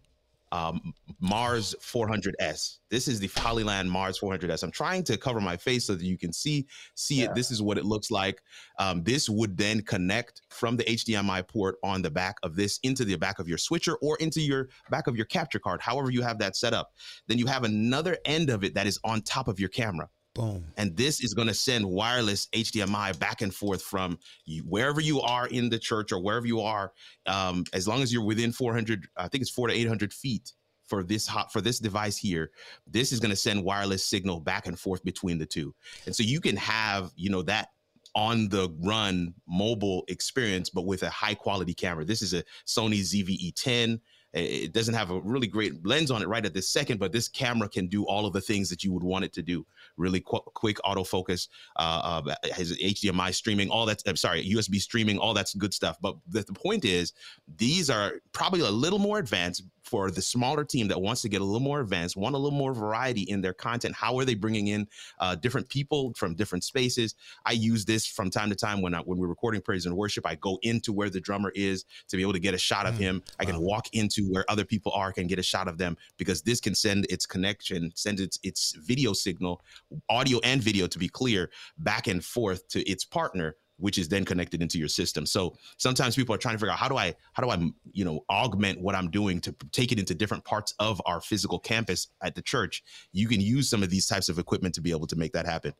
[0.53, 2.78] um, Mars 400s.
[2.90, 4.62] This is the Hollyland Mars 400s.
[4.62, 7.24] I'm trying to cover my face so that you can see see Yeah.
[7.26, 7.34] it.
[7.34, 8.40] This is what it looks like.
[8.78, 13.05] Um, this would then connect from the HDMI port on the back of this into
[13.05, 16.22] the back of your switcher or into your back of your capture card, however you
[16.22, 16.92] have that set up.
[17.26, 20.64] Then you have another end of it that is on top of your camera Boom.
[20.76, 24.18] and this is going to send wireless HDMI back and forth from
[24.64, 26.93] wherever you are in the church or wherever you are,
[27.26, 30.53] um, as long as you're within 400, I think it's four to 800 feet
[30.87, 32.51] for this hot for this device here.
[32.87, 35.74] This is going to send wireless signal back and forth between the two,
[36.07, 37.68] and so you can have you know that
[38.14, 42.05] on the run mobile experience, but with a high quality camera.
[42.05, 44.01] This is a Sony ZV-E10.
[44.35, 47.28] It doesn't have a really great lens on it right at this second, but this
[47.28, 49.64] camera can do all of the things that you would want it to do.
[49.97, 54.03] Really qu- quick autofocus, uh, uh, has HDMI streaming, all that.
[54.07, 55.99] I'm sorry, USB streaming, all that's good stuff.
[56.01, 57.12] But the, the point is,
[57.57, 61.43] these are probably a little more advanced for the smaller team that wants to get
[61.43, 63.95] a little more advanced, want a little more variety in their content.
[63.95, 64.89] How are they bringing in
[65.20, 67.14] uh, different people from different spaces?
[67.45, 70.26] I use this from time to time when I, when we're recording praise and worship.
[70.26, 72.95] I go into where the drummer is to be able to get a shot of
[72.95, 73.22] Mm, him.
[73.41, 73.62] I can wow.
[73.62, 76.74] walk into where other people are, can get a shot of them because this can
[76.74, 79.62] send its connection, send its its video signal,
[80.09, 84.25] audio and video to be clear, back and forth to its partner which is then
[84.25, 85.27] connected into your system.
[85.27, 87.57] So sometimes people are trying to figure out how do I how do I
[87.93, 91.59] you know augment what I'm doing to take it into different parts of our physical
[91.59, 92.83] campus at the church.
[93.12, 95.47] You can use some of these types of equipment to be able to make that
[95.47, 95.72] happen.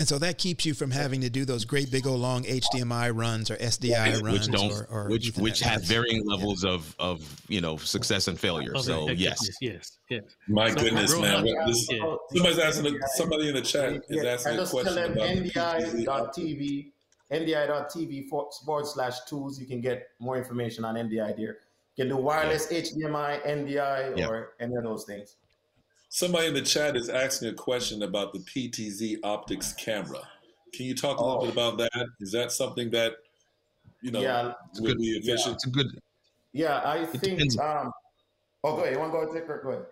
[0.00, 3.14] And so that keeps you from having to do those great big old long HDMI
[3.16, 5.86] runs or SDI runs which don't or, or which Ethernet which have runs.
[5.88, 8.72] varying levels of of you know success and failure.
[8.74, 9.38] Oh, So heck, yes.
[9.60, 10.24] yes, yes.
[10.48, 11.44] My So, goodness, man.
[11.44, 12.16] Ro- this- Yeah.
[12.34, 12.86] somebody's asking.
[12.96, 16.04] A, somebody in the chat is Yeah, asking a question about the PTZ.
[16.04, 16.92] NDI.TV,
[17.30, 19.58] NDI.TV for- forward slash tools.
[19.60, 21.58] You can get more information on NDI there.
[21.96, 24.28] You can do wireless HDMI, NDI, Yeah.
[24.28, 25.36] or any of those things.
[26.08, 30.20] Somebody in the chat is asking a question about the PTZ optics camera.
[30.72, 31.44] Can you talk a little Oh.
[31.44, 32.06] bit about that?
[32.20, 33.14] Is that something that
[34.02, 35.54] you know Yeah, would be efficient?
[35.54, 35.86] It's a good
[36.52, 36.80] yeah.
[36.84, 37.22] I think.
[37.22, 37.58] depends.
[37.58, 37.92] Um,
[38.64, 38.94] oh, go ahead.
[38.94, 39.62] You want to go ahead, Kirk?
[39.62, 39.86] Go ahead.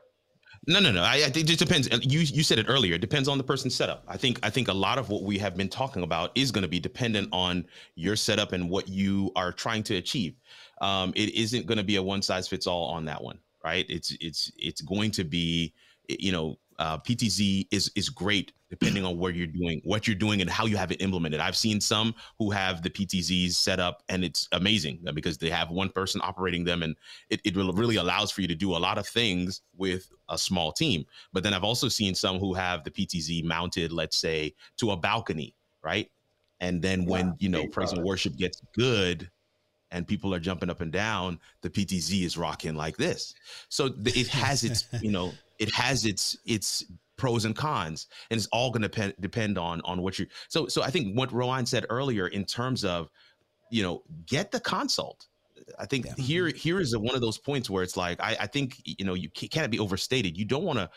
[0.69, 1.03] No, no, no.
[1.03, 1.89] I, I think it just depends.
[2.03, 2.97] You you said it earlier.
[2.97, 4.05] It depends on the person's setup.
[4.07, 6.63] I think I think a lot of what we have been talking about is going
[6.63, 7.65] to be dependent on
[7.95, 10.35] your setup and what you are trying to achieve.
[10.83, 13.87] Um, it isn't going to be a one size fits all on that one, right?
[13.89, 15.73] It's it's it's going to be,
[16.07, 20.41] you know, uh, PTZ is is great depending on where you're doing what you're doing
[20.41, 21.41] and how you have it implemented.
[21.41, 25.71] I've seen some who have the PTZs set up and it's amazing because they have
[25.71, 26.95] one person operating them and
[27.31, 30.71] it, it really allows for you to do a lot of things with a small
[30.71, 31.05] team.
[31.33, 34.97] But then I've also seen some who have the PTZ mounted, let's say, to a
[34.97, 36.11] balcony, right?
[36.61, 39.31] And then when you know praise and worship gets good
[39.91, 43.35] and people are jumping up and down, the PTZ is rocking like this.
[43.69, 46.85] So it has its, you know, it has its its
[47.17, 50.27] pros and cons, and it's all going to depend depend on on what you.
[50.49, 53.11] So so I think what Rowan said earlier in terms of,
[53.71, 55.27] you know, get the consult
[55.79, 56.15] I think yeah.
[56.17, 59.05] here here is a, one of those points where it's like I, I think you
[59.05, 60.37] know you can't be overstated.
[60.37, 60.91] You don't want to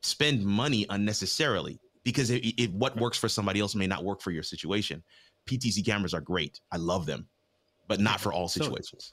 [0.00, 4.30] spend money unnecessarily because it, it, what works for somebody else may not work for
[4.30, 5.02] your situation.
[5.46, 6.60] PTZ cameras are great.
[6.70, 7.26] I love them,
[7.86, 9.12] but not for all situations.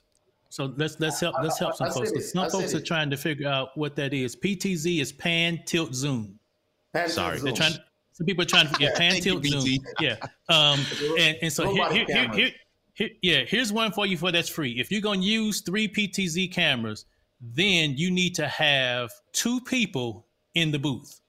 [0.56, 3.16] so let's let's help let's help some I, folks because some folks are trying to
[3.18, 4.34] figure out what that is.
[4.34, 6.38] PTZ is pan tilt zoom.
[6.94, 7.74] Pan, Sorry, they're trying.
[8.12, 9.84] Some people are trying to yeah, pan tilt you, zoom.
[10.00, 10.16] Yeah,
[10.48, 10.80] um,
[11.18, 12.50] and and so here, here, here, here,
[12.94, 14.80] here, yeah, here's one for you for that's free.
[14.80, 17.04] If you're gonna use three PTZ cameras,
[17.38, 21.20] then you need to have two people in the booth.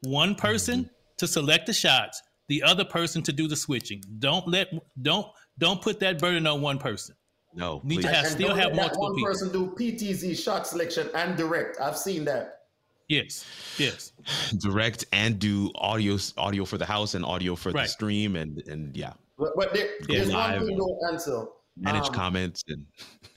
[0.00, 0.92] One person mm-hmm.
[1.18, 4.02] to select the shots, the other person to do the switching.
[4.18, 4.72] Don't let
[5.02, 5.28] don't
[5.58, 7.14] don't put that burden on one person.
[7.54, 8.04] No, need please.
[8.04, 9.28] to have and still have multiple one people.
[9.28, 11.80] person do PTZ shot selection and direct.
[11.80, 12.60] I've seen that.
[13.08, 13.44] Yes,
[13.78, 14.12] yes.
[14.58, 17.82] Direct and do audio audio for the house and audio for right.
[17.82, 19.12] the stream and and yeah.
[19.38, 21.44] But, but there, yeah, there's one thing though, answer
[21.76, 22.86] manage um, comments and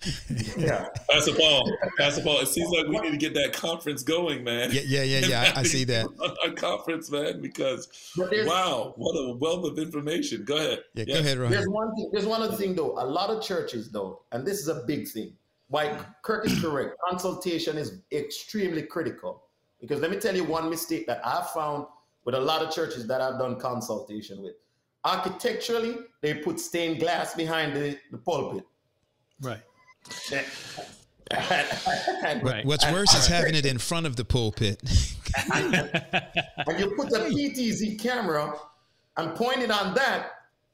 [0.57, 0.87] yeah.
[1.09, 4.69] Pastor paul pastor paul it seems like we need to get that conference going man.
[4.71, 5.53] Yeah yeah yeah yeah.
[5.55, 6.05] I, I see that.
[6.45, 10.43] A conference man because wow what a wealth of information.
[10.43, 10.79] Go ahead.
[10.93, 11.17] Yeah yes.
[11.17, 11.51] go ahead Rohan.
[11.51, 12.91] there's one thing there's one other thing though.
[12.99, 15.33] A lot of churches though and this is a big thing.
[15.69, 16.95] Why kirk is correct.
[17.09, 19.43] Consultation is extremely critical.
[19.81, 21.85] Because let me tell you one mistake that i found
[22.25, 24.55] with a lot of churches that i've done consultation with
[25.05, 28.65] architecturally, they put stained glass behind the, the pulpit.
[29.39, 29.61] Right.
[32.43, 32.65] right.
[32.65, 34.81] What's worse is having it in front of the pulpit.
[35.53, 35.73] and,
[36.77, 38.53] you put the PTZ camera
[39.17, 40.31] and point it on that.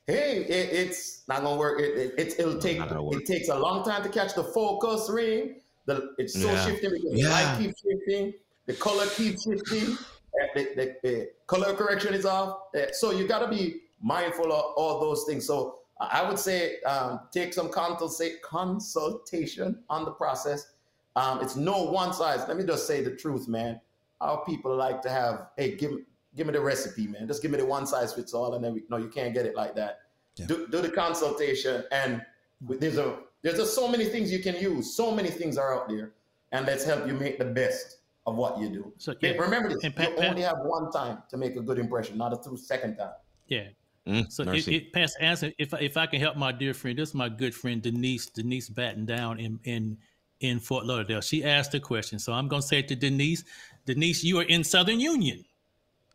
[0.08, 1.80] Hey, it, it's not gonna work.
[1.80, 5.62] It, it, it'll take it takes a long time to catch the focus ring.
[5.86, 6.66] The, it's so yeah.
[6.66, 7.26] shifting because yeah.
[7.26, 8.34] the light keeps shifting,
[8.66, 9.98] the color keeps shifting,
[10.40, 12.60] eh, the, the, the color correction is off.
[12.76, 15.46] Eh, so you got to be mindful of all those things.
[15.46, 20.74] So I would say um, take some consultation on the process.
[21.16, 22.48] Um, it's no one size.
[22.48, 23.80] Let me just say the truth, man.
[24.20, 25.92] Our people like to have, hey, give
[26.36, 27.28] give me the recipe, man.
[27.28, 29.46] Just give me the one size fits all, and then we, no, you can't get
[29.46, 30.00] it like that.
[30.38, 30.46] Yeah.
[30.46, 32.22] Do, do the consultation, and
[32.62, 34.96] there's a there's just so many things you can use.
[34.96, 36.14] So many things are out there,
[36.52, 38.94] and let's help you make the best of what you do.
[38.98, 39.32] So, yeah.
[39.32, 42.56] Remember this: you only have one time to make a good impression, not a two
[42.56, 43.12] second time.
[43.48, 43.68] Yeah,
[44.08, 47.10] Mm, so it, it pass answer if if I can help my dear friend, this
[47.10, 49.98] is my good friend Denise Denise Batten down in in
[50.40, 51.22] in Fort Lauderdale.
[51.22, 53.44] She asked a question, so I'm going to say it to Denise.
[53.86, 55.46] Denise, you are in Southern Union.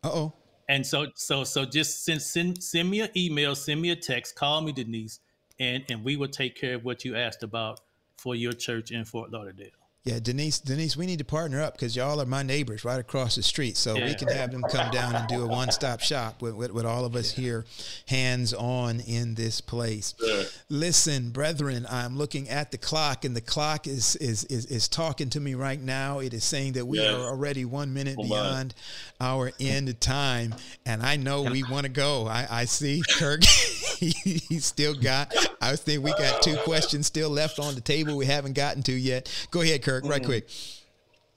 [0.03, 0.33] Uh oh.
[0.67, 4.35] And so so so just send send send me an email, send me a text,
[4.35, 5.21] call me Denise,
[5.59, 7.79] and and we will take care of what you asked about
[8.17, 9.86] for your church in Fort Lauderdale.
[10.07, 13.35] Yeah, Denise, Denise, we need to partner up because y'all are my neighbors right across
[13.35, 13.75] the street.
[13.75, 14.05] So yeah.
[14.05, 16.85] we can have them come down and do a one stop shop with, with, with,
[16.85, 17.65] all of us here,
[18.07, 20.15] hands on in this place.
[20.21, 20.43] Yeah.
[20.69, 25.29] Listen, brethren, I'm looking at the clock, and the clock is, is, is, is talking
[25.31, 26.19] to me right now.
[26.19, 27.11] It is saying that we yeah.
[27.11, 28.73] are already one minute oh beyond
[29.19, 30.55] our end time.
[30.85, 32.27] And I know we want to go.
[32.27, 33.41] I, I see Kirk,
[34.23, 38.25] he, still got, I think we got two questions still left on the table we
[38.25, 39.31] haven't gotten to yet.
[39.51, 40.05] Go ahead, Kirk.
[40.05, 40.29] Right mm-hmm.
[40.29, 40.49] quick.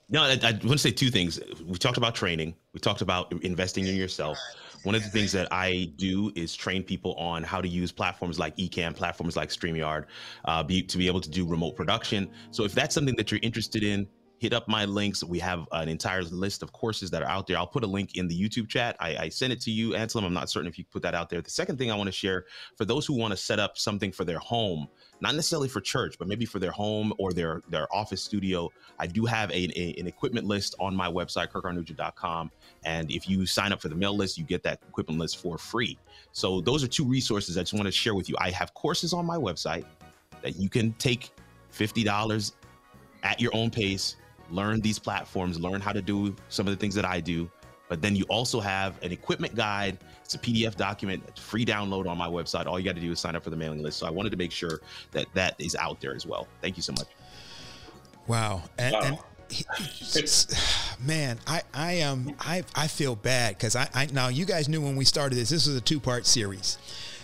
[0.09, 1.39] No, I, I, want to say two things.
[1.65, 2.53] We talked about training.
[2.73, 4.37] We talked about investing in yourself.
[4.83, 8.37] One of the things that I do is train people on how to use platforms
[8.37, 10.05] like Ecamm, platforms like StreamYard,
[10.45, 12.29] uh, be, to be able to do remote production.
[12.51, 14.07] So if that's something that you're interested in,
[14.41, 15.23] hit up my links.
[15.23, 17.59] We have an entire list of courses that are out there.
[17.59, 18.95] I'll put a link in the YouTube chat.
[18.99, 20.25] I, I sent it to you, Anselm.
[20.25, 21.41] I'm not certain if you put that out there.
[21.41, 24.11] The second thing I want to share for those who want to set up something
[24.11, 24.87] for their home,
[25.21, 28.71] not necessarily for church, but maybe for their home or their their office studio.
[28.97, 32.49] I do have a, a an equipment list on my website, kirkarnugent.com.
[32.83, 35.59] And if you sign up for the mail list, you get that equipment list for
[35.59, 35.99] free.
[36.31, 38.35] So those are two resources I just want to share with you.
[38.39, 39.85] I have courses on my website
[40.41, 41.29] that you can take
[41.71, 42.53] $50
[43.21, 44.15] at your own pace
[44.51, 47.49] learn these platforms, learn how to do some of the things that I do.
[47.89, 49.97] But then you also have an equipment guide.
[50.23, 52.65] It's a PDF document, free download on my website.
[52.65, 53.99] All you got to do is sign up for the mailing list.
[53.99, 54.79] So I wanted to make sure
[55.11, 56.47] that that is out there as well.
[56.61, 57.07] Thank you so much.
[58.27, 58.63] Wow.
[58.77, 59.01] And, wow.
[59.03, 59.17] and
[61.05, 64.69] man, I I am um, I I feel bad because I, I now you guys
[64.69, 65.49] knew when we started this.
[65.49, 66.77] This was a two part series.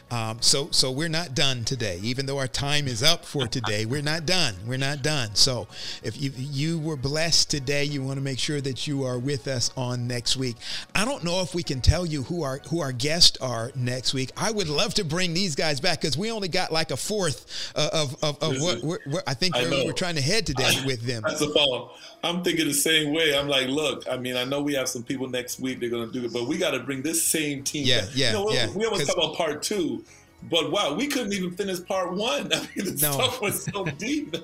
[0.09, 1.99] Um, so, so we're not done today.
[2.01, 4.55] Even though our time is up for today, we're not done.
[4.65, 5.35] We're not done.
[5.35, 5.67] So,
[6.01, 9.47] if you, you were blessed today, you want to make sure that you are with
[9.47, 10.55] us on next week.
[10.95, 14.13] I don't know if we can tell you who our who our guests are next
[14.13, 14.31] week.
[14.37, 17.73] I would love to bring these guys back because we only got like a fourth
[17.75, 20.85] of of, of what we're, we're, I think I we're, trying to head today I,
[20.85, 21.23] with them.
[21.25, 21.89] That's a problem.
[22.23, 23.37] I'm thinking the same way.
[23.37, 26.07] I'm like, look, I mean, I know we have some people next week they're going
[26.07, 27.85] to do it, but we got to bring this same team.
[27.85, 28.09] Yeah, back.
[28.13, 28.69] yeah, you know, yeah.
[28.73, 29.96] We almost talk about part two
[30.43, 32.51] But wow, we couldn't even finish part one.
[32.53, 33.11] I mean, the no.
[33.11, 34.35] stuff was so deep.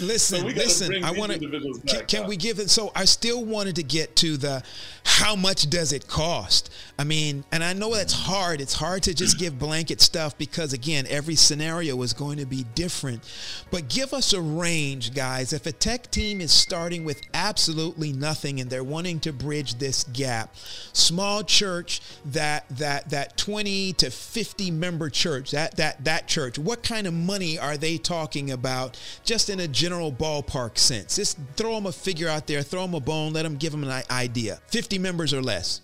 [0.00, 1.04] listen, so listen.
[1.04, 1.80] I want to.
[1.86, 2.70] Can, can we give it?
[2.70, 4.62] So I still wanted to get to the
[5.04, 6.70] how much does it cost?
[6.98, 8.60] I mean, and I know that's hard.
[8.60, 12.64] It's hard to just give blanket stuff because again, every scenario is going to be
[12.74, 13.22] different.
[13.70, 15.52] But give us a range, guys.
[15.52, 20.04] If a tech team is starting with absolutely nothing and they're wanting to bridge this
[20.04, 20.54] gap,
[20.92, 26.82] small church that that that 20 to 50 member church, that that that church, what
[26.82, 31.16] kind of money are they talking about just in a general ballpark sense?
[31.16, 33.84] Just throw them a figure out there, throw them a bone, let them give them
[33.84, 34.60] an idea.
[34.68, 35.82] 50 members or less.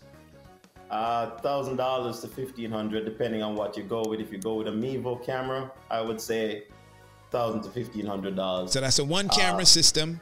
[0.90, 4.20] Uh, thousand dollars to fifteen hundred, depending on what you go with.
[4.20, 6.64] If you go with a Mevo camera, I would say
[7.30, 8.72] thousand to fifteen hundred dollars.
[8.72, 10.18] So that's a one camera uh, system.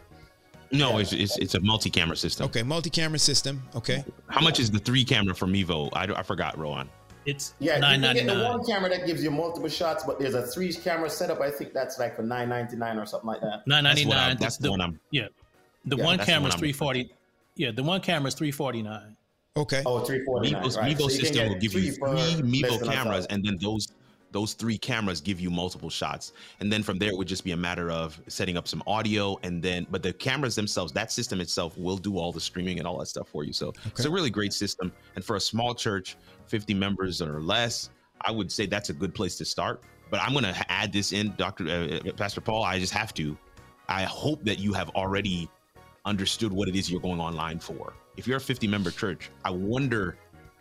[0.72, 0.98] No, yeah.
[0.98, 2.46] it's, it's, it's a multi-camera system.
[2.46, 3.62] Okay, multi-camera system.
[3.76, 4.04] Okay.
[4.28, 5.88] How much is the three camera for Mevo?
[5.92, 6.90] I, I forgot, Rowan.
[7.26, 8.38] It's yeah, nine ninety nine.
[8.38, 11.40] The one camera that gives you multiple shots, but there's a three camera setup.
[11.40, 13.66] I think that's like for nine ninety nine or something like that.
[13.66, 14.36] Nine ninety nine.
[14.38, 15.00] That's, the one I'm.
[15.10, 15.26] Yeah,
[15.84, 17.10] the yeah, one camera is three forty.
[17.56, 19.16] Yeah, the one camera is three forty nine.
[19.56, 19.82] Okay.
[19.86, 20.62] Oh, 349.
[20.62, 20.94] Mevo's, right.
[20.94, 23.88] Mevo so system will give you three Mevo cameras, and then those
[24.32, 27.52] those three cameras give you multiple shots and then from there it would just be
[27.52, 31.40] a matter of setting up some audio and then but the cameras themselves that system
[31.40, 33.78] itself will do all the streaming and all that stuff for you so okay.
[33.86, 36.16] it's a really great system and for a small church
[36.48, 37.90] 50 members or less
[38.22, 39.82] i would say that's a good place to start.
[40.10, 42.62] But i'm going to add this in dr uh, pastor paul.
[42.64, 43.36] I just have to.
[43.88, 45.48] I hope that you have already
[46.04, 47.92] understood what it is you're going online for.
[48.16, 50.16] If you're a 50 member church, I wonder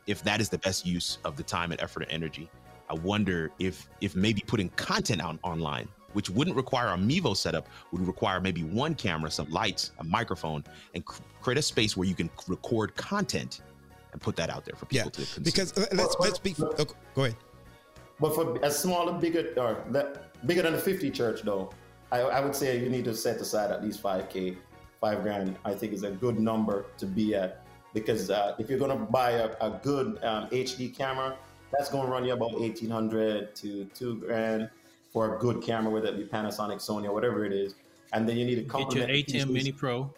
[0.07, 2.49] if that is the best use of the time and effort and energy.
[2.90, 7.68] I wonder if if maybe putting content out online, which wouldn't require a Mevo setup,
[7.91, 10.64] would require maybe one camera, some lights, a microphone,
[10.94, 13.62] and create a space where you can record content
[14.16, 15.44] and put that out there for people yeah, to consume.
[15.44, 17.36] Because uh, let's let's be oh, go ahead.
[18.22, 20.08] But for a smaller, bigger or that,
[20.48, 21.70] bigger than a 50 church though,
[22.14, 24.56] I, I would say you need to set aside at least 5k
[25.02, 28.80] five grand, I think is a good number to be at because uh, if you're
[28.80, 31.38] going to buy a, a good um, HD camera,
[31.72, 34.70] that's going to run you about 1800 to two grand
[35.12, 37.76] for a good camera, whether it be Panasonic, Sony, or whatever it is.
[38.14, 39.08] And then you need a complement.
[39.08, 40.14] Get your ATEM Mini Pro.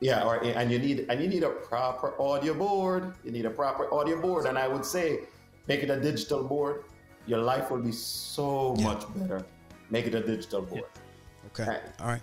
[0.00, 3.14] Yeah, or and you need and you need a proper audio board.
[3.24, 5.20] You need a proper audio board, and I would say
[5.66, 6.84] make it a digital board.
[7.26, 8.84] Your life will be so yeah.
[8.84, 9.44] much better.
[9.90, 10.84] Make it a digital board.
[10.94, 11.02] Yeah.
[11.46, 11.80] Okay.
[12.00, 12.20] All right.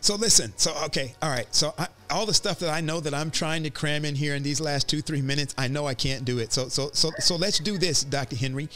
[0.00, 0.52] So listen.
[0.56, 1.14] So okay.
[1.20, 1.52] All right.
[1.52, 4.34] So I, all the stuff that I know that I'm trying to cram in here
[4.34, 6.52] in these last two three minutes, I know I can't do it.
[6.52, 8.36] So so so so let's do this, Dr.
[8.36, 8.68] Henry.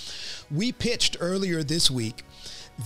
[0.51, 2.25] We pitched earlier this week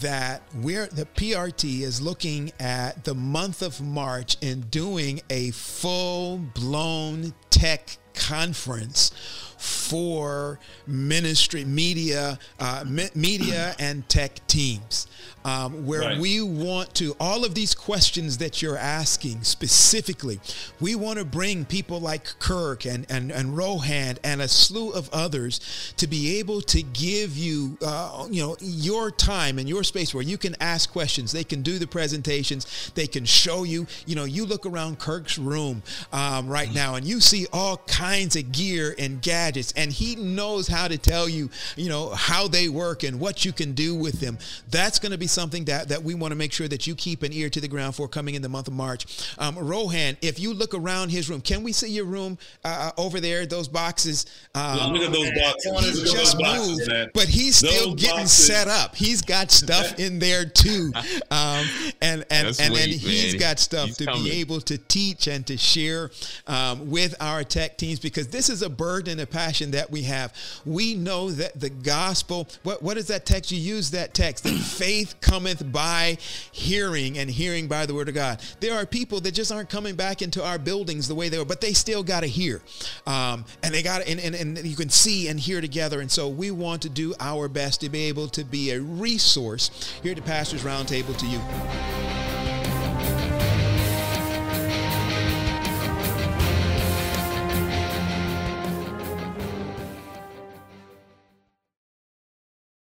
[0.00, 6.38] that we're the PRT is looking at the month of March and doing a full
[6.38, 9.12] blown tech conference
[9.58, 10.58] for
[10.88, 15.06] ministry media uh, media and tech teams
[15.44, 16.18] um, where right.
[16.18, 20.40] we want to, all of these questions that you're asking specifically,
[20.80, 25.10] we want to bring people like Kirk and, and, and Rohan and a slew of
[25.12, 30.14] others to be able to give you, uh, you know, your time and your space
[30.14, 31.30] where you can ask questions.
[31.30, 32.90] They can do the presentations.
[32.94, 35.82] They can show you, you know, you look around Kirk's room
[36.12, 36.76] um, right mm-hmm.
[36.76, 40.98] now and you see all kinds of gear and gadgets and he knows how to
[40.98, 44.38] tell you, you know, how they work and what you can do with them.
[44.70, 47.22] That's going to be something that, that we want to make sure that you keep
[47.22, 49.06] an ear to the ground for coming in the month of March.
[49.38, 53.00] Um, Rohan, if you look around his room, can we see your room uh, uh
[53.00, 53.46] over there?
[53.46, 54.26] Those boxes.
[54.54, 56.02] Um, look at those boxes.
[56.02, 58.46] He just moved, but he's still those getting boxes.
[58.46, 58.94] set up.
[58.94, 60.92] He's got stuff in there too,
[61.30, 61.64] um,
[62.00, 64.24] and and and, and he's got stuff he's to coming.
[64.24, 66.10] be able to teach and to share
[66.46, 70.02] um, with our tech teams because this is a burden and a passion that we
[70.02, 70.32] have.
[70.64, 72.48] We know that the gospel.
[72.62, 73.50] What what is that text?
[73.50, 74.44] You use that text.
[74.44, 76.18] That faith cometh by
[76.52, 78.40] hearing, and hearing by the word of God.
[78.60, 81.44] There are people that just aren't coming back into our buildings the way they were,
[81.44, 82.60] but they still got to hear.
[83.06, 86.00] Um, and they got and, and, and you can see and hear together.
[86.00, 89.70] And so we want to do our best to be able to be a resource
[90.02, 92.33] here at the Pastors Roundtable to you.